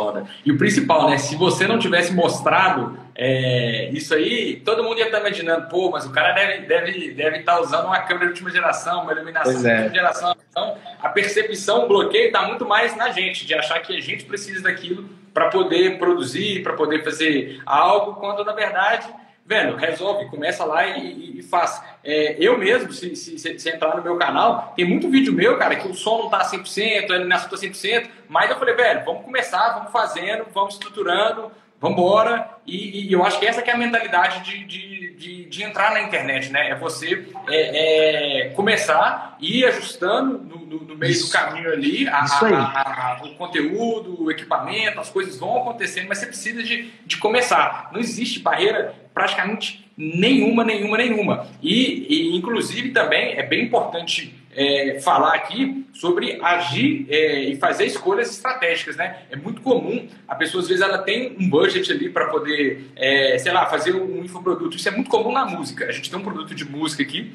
[0.06, 0.26] Foda.
[0.46, 1.18] E o principal, né?
[1.18, 6.06] Se você não tivesse mostrado é, isso aí, todo mundo ia estar imaginando, pô, mas
[6.06, 9.52] o cara deve estar deve, deve tá usando uma câmera de última geração, uma iluminação
[9.52, 9.76] Pois de é.
[9.76, 10.36] última geração.
[10.50, 14.24] Então, a percepção, o bloqueio está muito mais na gente, de achar que a gente
[14.24, 19.08] precisa daquilo para poder produzir, para poder fazer algo, quando na verdade,
[19.50, 21.84] velho, resolve, começa lá e, e, e faz.
[22.04, 25.76] É, eu mesmo, se, se, se, entrar no meu canal, tem muito vídeo meu, cara,
[25.76, 29.24] que o som não tá 100%, a iluminação tá 100%, mas eu falei, velho, vamos
[29.24, 32.50] começar, vamos fazendo, vamos estruturando, vamos embora.
[32.66, 35.92] E, e eu acho que essa que é a mentalidade de, de, de, de entrar
[35.94, 36.70] na internet, né?
[36.70, 41.28] É você é, é, começar e ir ajustando no, no, no meio Isso.
[41.28, 46.20] do caminho ali a- a- a- o conteúdo, o equipamento, as coisas vão acontecendo, mas
[46.20, 47.90] você precisa de, de começar.
[47.92, 51.48] Não existe barreira praticamente nenhuma, nenhuma, nenhuma.
[51.62, 57.86] E, e, inclusive, também é bem importante é, falar aqui sobre agir é, e fazer
[57.86, 59.18] escolhas estratégicas, né?
[59.30, 63.38] É muito comum, a pessoa às vezes ela tem um budget ali para poder, é,
[63.38, 64.76] sei lá, fazer um infoproduto.
[64.78, 65.86] Isso é muito comum na música.
[65.86, 67.32] A gente tem um produto de música aqui,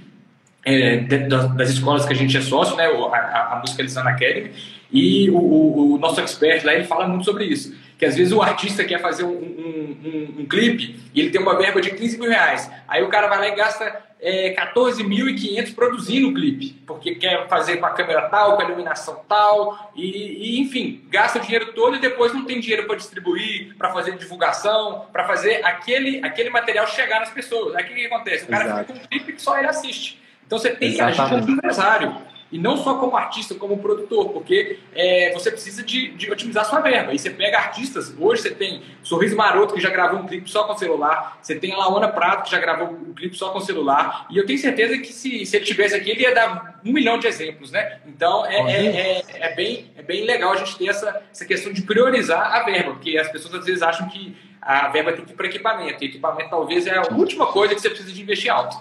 [0.64, 4.50] é, das, escolas que a gente é sócio, né, a, a Musicalizando Academy,
[4.90, 8.32] e o, o- o nosso expert lá, ele fala muito sobre isso, que às vezes
[8.32, 11.90] o artista quer fazer um, um, um- um clipe e ele tem uma verba de
[11.90, 16.82] 15 mil reais, aí o cara vai lá e gasta é, 14.500 produzindo o clipe,
[16.86, 21.38] porque quer fazer com a câmera tal, com a iluminação tal, e, e, enfim, gasta
[21.38, 25.62] o dinheiro todo e depois não tem dinheiro para distribuir, para fazer divulgação, para fazer
[25.62, 27.74] aquele, aquele material chegar nas pessoas.
[27.76, 28.44] Aí o que, que acontece?
[28.44, 28.80] O cara Exato.
[28.80, 30.18] fica com um clipe que só ele assiste.
[30.46, 31.44] Então você tem que agir Exatamente.
[31.44, 32.16] como empresário.
[32.54, 36.78] E não só como artista, como produtor, porque é, você precisa de, de otimizar sua
[36.78, 37.12] verba.
[37.12, 40.62] E você pega artistas, hoje você tem Sorriso Maroto, que já gravou um clipe só
[40.62, 44.28] com celular, você tem a Laona Prato, que já gravou um clipe só com celular,
[44.30, 47.18] e eu tenho certeza que se, se ele tivesse aqui, ele ia dar um milhão
[47.18, 47.98] de exemplos, né?
[48.06, 51.72] Então é, é, é, é bem, é bem legal a gente ter essa, essa questão
[51.72, 55.32] de priorizar a verba, porque as pessoas às vezes acham que a verba tem que
[55.32, 56.04] ir para equipamento.
[56.04, 58.76] E equipamento talvez é a última coisa que você precisa de investir alto.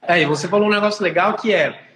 [0.00, 1.89] É, e você falou um negócio legal que é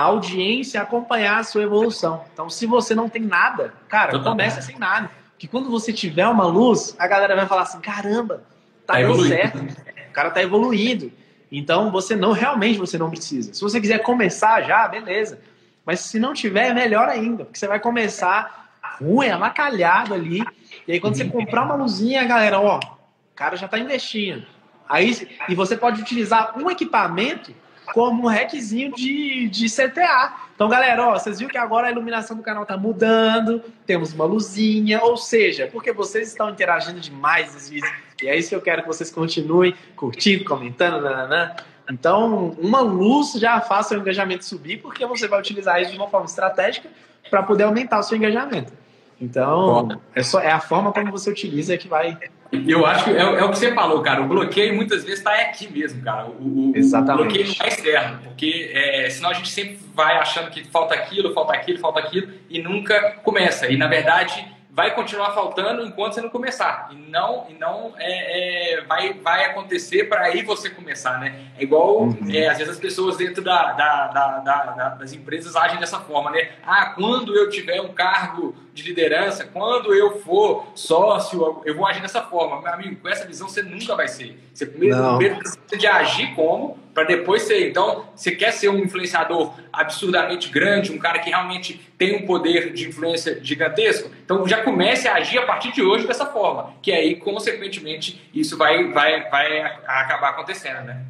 [0.00, 2.24] a audiência acompanhar a sua evolução.
[2.32, 5.10] Então, se você não tem nada, cara, começa sem nada.
[5.38, 8.42] Que quando você tiver uma luz, a galera vai falar assim: caramba,
[8.86, 9.58] tá, tá dando certo.
[9.58, 11.12] O cara tá evoluindo.
[11.52, 13.52] Então, você não, realmente você não precisa.
[13.52, 15.38] Se você quiser começar já, beleza.
[15.84, 20.42] Mas se não tiver, é melhor ainda, porque você vai começar ruim, avacalhado ali.
[20.88, 24.46] E aí, quando você comprar uma luzinha, a galera, ó, o cara já tá investindo.
[24.88, 27.52] Aí, e você pode utilizar um equipamento
[27.92, 30.34] como um hackzinho de, de CTA.
[30.54, 34.24] Então, galera, ó, vocês viram que agora a iluminação do canal tá mudando, temos uma
[34.24, 37.92] luzinha, ou seja, porque vocês estão interagindo demais nos vídeos.
[38.22, 41.54] E é isso que eu quero que vocês continuem curtindo, comentando, nananã.
[41.90, 46.08] Então, uma luz já faça o engajamento subir, porque você vai utilizar isso de uma
[46.08, 46.88] forma estratégica
[47.28, 48.72] para poder aumentar o seu engajamento.
[49.20, 52.16] Então, é, só, é a forma como você utiliza que vai.
[52.52, 54.22] Eu acho que é, é o que você falou, cara.
[54.22, 56.26] O bloqueio muitas vezes está aqui mesmo, cara.
[56.26, 57.20] O, o, Exatamente.
[57.20, 60.94] o bloqueio não é externo, porque é, senão a gente sempre vai achando que falta
[60.94, 63.68] aquilo, falta aquilo, falta aquilo e nunca começa.
[63.68, 66.88] E na verdade vai continuar faltando enquanto você não começar.
[66.92, 71.46] E não, e não é, é vai, vai acontecer para aí você começar, né?
[71.58, 72.16] É igual, uhum.
[72.30, 76.30] é, às vezes as pessoas dentro da, da, da, da, das empresas agem dessa forma,
[76.30, 76.50] né?
[76.64, 82.00] Ah, quando eu tiver um cargo de liderança, quando eu for sócio, eu vou agir
[82.00, 82.62] dessa forma.
[82.62, 84.38] Meu amigo, com essa visão você nunca vai ser.
[84.54, 87.70] Você primeiro, primeiro precisa de agir como para depois ser.
[87.70, 92.72] Então, você quer ser um influenciador absurdamente grande, um cara que realmente tem um poder
[92.74, 96.92] de influência gigantesco, então já comece a agir a partir de hoje dessa forma, que
[96.92, 101.02] aí, consequentemente, isso vai, vai, vai acabar acontecendo, né?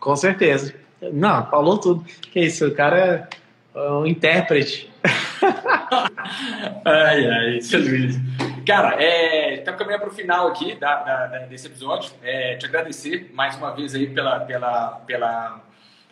[0.00, 0.74] Com certeza.
[1.12, 2.04] Não, falou tudo.
[2.32, 3.28] Que isso, o cara
[3.74, 4.90] é um intérprete.
[6.84, 8.16] ai, ai, seu Luiz.
[8.66, 12.12] Cara, é, estamos caminhando para o final aqui da, da, desse episódio.
[12.22, 15.60] É, te agradecer mais uma vez aí pela, pela, pela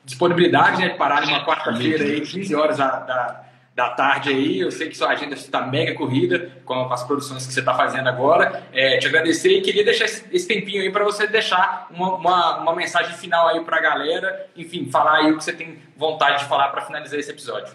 [0.04, 3.44] disponibilidade né, de parar numa quarta-feira aí, 15 horas da, da,
[3.74, 4.60] da, tarde aí.
[4.60, 8.08] Eu sei que sua agenda está mega corrida com as produções que você está fazendo
[8.08, 8.64] agora.
[8.72, 12.58] É, te agradecer e queria deixar esse, esse tempinho aí para você deixar uma, uma,
[12.58, 14.48] uma, mensagem final aí para a galera.
[14.56, 17.74] Enfim, falar aí o que você tem vontade de falar para finalizar esse episódio.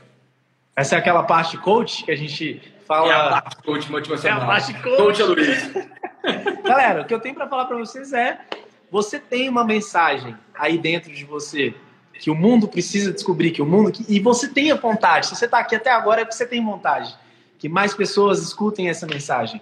[0.76, 3.12] Essa é aquela parte coach que a gente fala.
[3.12, 4.40] É a parte coach motivacional.
[4.40, 4.98] É a parte coach.
[4.98, 5.72] Coach Luiz.
[6.64, 8.40] Galera, o que eu tenho para falar para vocês é:
[8.90, 11.74] você tem uma mensagem aí dentro de você
[12.20, 13.92] que o mundo precisa descobrir, que o mundo.
[14.08, 15.28] E você tem a vontade.
[15.28, 17.16] Se você está aqui até agora, é porque você tem vontade.
[17.60, 19.62] Que mais pessoas escutem essa mensagem.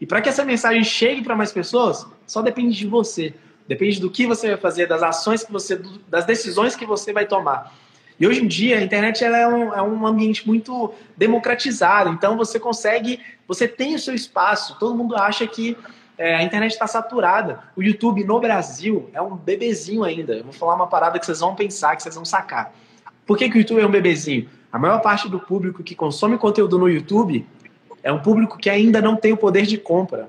[0.00, 3.34] E para que essa mensagem chegue para mais pessoas, só depende de você.
[3.68, 5.80] Depende do que você vai fazer, das ações que você.
[6.08, 7.72] das decisões que você vai tomar.
[8.20, 12.36] E hoje em dia a internet ela é, um, é um ambiente muito democratizado, então
[12.36, 13.18] você consegue,
[13.48, 14.78] você tem o seu espaço.
[14.78, 15.74] Todo mundo acha que
[16.18, 17.60] é, a internet está saturada.
[17.74, 20.34] O YouTube no Brasil é um bebezinho ainda.
[20.34, 22.74] Eu vou falar uma parada que vocês vão pensar, que vocês vão sacar.
[23.26, 24.46] Por que, que o YouTube é um bebezinho?
[24.70, 27.46] A maior parte do público que consome conteúdo no YouTube
[28.02, 30.28] é um público que ainda não tem o poder de compra.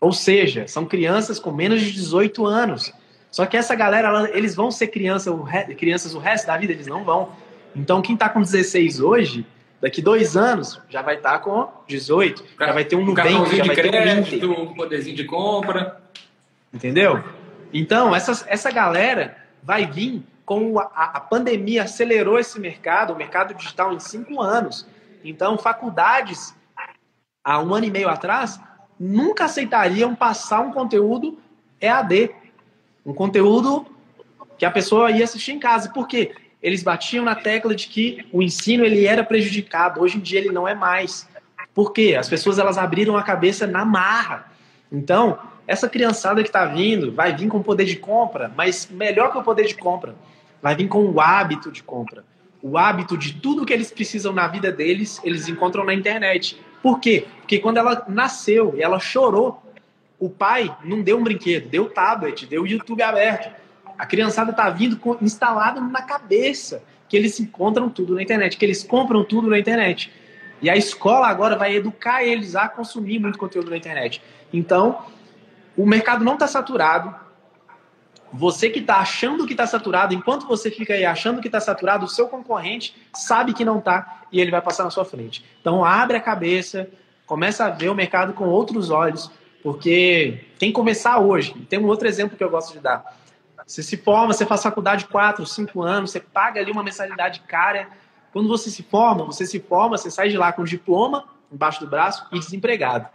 [0.00, 2.92] Ou seja, são crianças com menos de 18 anos.
[3.30, 6.56] Só que essa galera, ela, eles vão ser criança, o re, crianças o resto da
[6.56, 7.30] vida, eles não vão.
[7.74, 9.46] Então, quem está com 16 hoje,
[9.80, 13.64] daqui dois anos, já vai estar tá com 18, já vai ter um Nubank, já
[13.64, 16.00] vai crédito, um Um poderzinho de compra.
[16.72, 17.22] Entendeu?
[17.72, 23.52] Então, essa, essa galera vai vir com a, a pandemia acelerou esse mercado, o mercado
[23.54, 24.86] digital em cinco anos.
[25.22, 26.54] Então, faculdades,
[27.44, 28.58] há um ano e meio atrás,
[28.98, 31.38] nunca aceitariam passar um conteúdo
[31.80, 32.30] EAD.
[33.08, 33.86] Um conteúdo
[34.58, 35.88] que a pessoa ia assistir em casa.
[35.88, 36.32] Por quê?
[36.62, 40.02] Eles batiam na tecla de que o ensino ele era prejudicado.
[40.02, 41.26] Hoje em dia ele não é mais.
[41.72, 42.16] Por quê?
[42.18, 44.52] As pessoas elas abriram a cabeça na marra.
[44.92, 49.38] Então, essa criançada que está vindo vai vir com poder de compra, mas melhor que
[49.38, 50.14] o poder de compra,
[50.60, 52.26] vai vir com o hábito de compra.
[52.62, 56.60] O hábito de tudo que eles precisam na vida deles, eles encontram na internet.
[56.82, 57.26] Por quê?
[57.38, 59.62] Porque quando ela nasceu e ela chorou,
[60.18, 63.54] o pai não deu um brinquedo, deu tablet, deu YouTube aberto.
[63.96, 68.64] A criançada tá vindo com, instalado na cabeça que eles encontram tudo na internet, que
[68.64, 70.12] eles compram tudo na internet.
[70.60, 74.20] E a escola agora vai educar eles a consumir muito conteúdo na internet.
[74.52, 75.04] Então,
[75.76, 77.14] o mercado não está saturado.
[78.32, 82.04] Você que está achando que está saturado, enquanto você fica aí achando que está saturado,
[82.04, 85.44] o seu concorrente sabe que não está e ele vai passar na sua frente.
[85.60, 86.90] Então, abre a cabeça,
[87.24, 89.30] começa a ver o mercado com outros olhos,
[89.62, 91.54] porque tem que começar hoje.
[91.68, 93.16] Tem um outro exemplo que eu gosto de dar.
[93.66, 97.88] Você se forma, você faz faculdade 4, 5 anos, você paga ali uma mensalidade cara.
[98.32, 101.86] Quando você se forma, você se forma, você sai de lá com diploma embaixo do
[101.86, 103.06] braço e desempregado.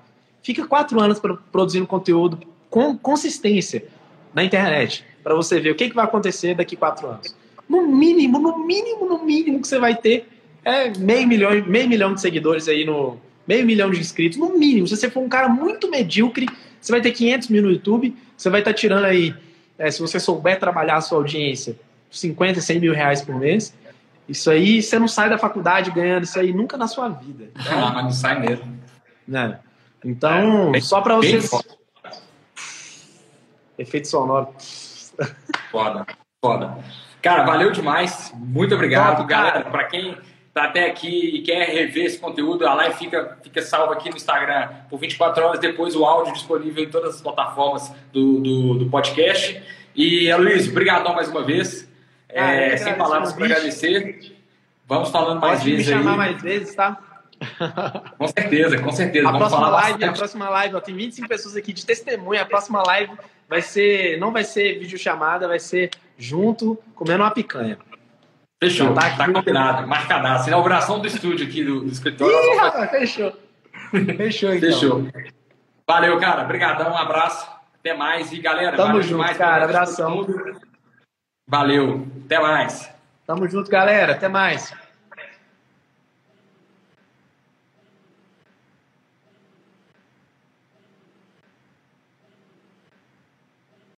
[0.41, 1.21] Fica quatro anos
[1.51, 2.39] produzindo conteúdo
[2.69, 3.85] com consistência
[4.33, 7.35] na internet, para você ver o que, que vai acontecer daqui quatro anos.
[7.69, 10.27] No mínimo, no mínimo, no mínimo que você vai ter
[10.65, 13.17] é meio milhão, meio milhão de seguidores aí no.
[13.47, 14.87] Meio milhão de inscritos, no mínimo.
[14.87, 16.47] Se você for um cara muito medíocre,
[16.79, 19.33] você vai ter 500 mil no YouTube, você vai estar tá tirando aí,
[19.77, 21.77] é, se você souber trabalhar a sua audiência,
[22.09, 23.73] 50, 100 mil reais por mês.
[24.27, 27.49] Isso aí, você não sai da faculdade ganhando isso aí nunca na sua vida.
[27.69, 28.79] Não, mas não sai mesmo.
[29.27, 29.59] Né?
[30.03, 31.49] Então, é, só para vocês.
[33.77, 34.49] Efeito sonoro.
[35.71, 36.05] Foda,
[36.43, 36.77] foda.
[37.21, 38.33] Cara, valeu demais.
[38.35, 39.63] Muito obrigado, Top, galera.
[39.65, 40.17] Para quem
[40.53, 44.15] tá até aqui e quer rever esse conteúdo, a live fica, fica salva aqui no
[44.15, 48.89] Instagram por 24 horas, depois o áudio disponível em todas as plataformas do, do, do
[48.89, 49.61] podcast.
[49.95, 51.89] E, Luiz, obrigadão mais uma vez.
[52.35, 54.33] Ah, é, sem palavras para agradecer.
[54.87, 56.17] Vamos falando mais Pode vezes me chamar aí.
[56.17, 56.99] mais vezes, tá?
[58.17, 59.27] Com certeza, com certeza.
[59.27, 62.41] A Vamos próxima falar live, a próxima live, ó, tem 25 pessoas aqui de testemunha.
[62.41, 63.11] A próxima live
[63.49, 67.77] vai ser, não vai ser vídeo chamada, vai ser junto comendo uma picanha.
[68.63, 70.47] Fechou, tá, tá combinado, marcadaço.
[70.47, 72.33] Inauguração do estúdio aqui do, do escritório.
[72.33, 73.33] Ih, rapaz, fechou.
[74.17, 74.71] Fechou, então.
[74.71, 75.07] Fechou.
[75.85, 76.43] Valeu, cara.
[76.43, 77.45] Obrigadão, um abraço.
[77.77, 78.31] Até mais.
[78.31, 79.65] E galera, Tamo junto, mais cara.
[79.65, 80.25] Abração.
[81.45, 82.07] Valeu.
[82.25, 82.89] Até mais.
[83.27, 84.13] Tamo junto, galera.
[84.13, 84.73] Até mais.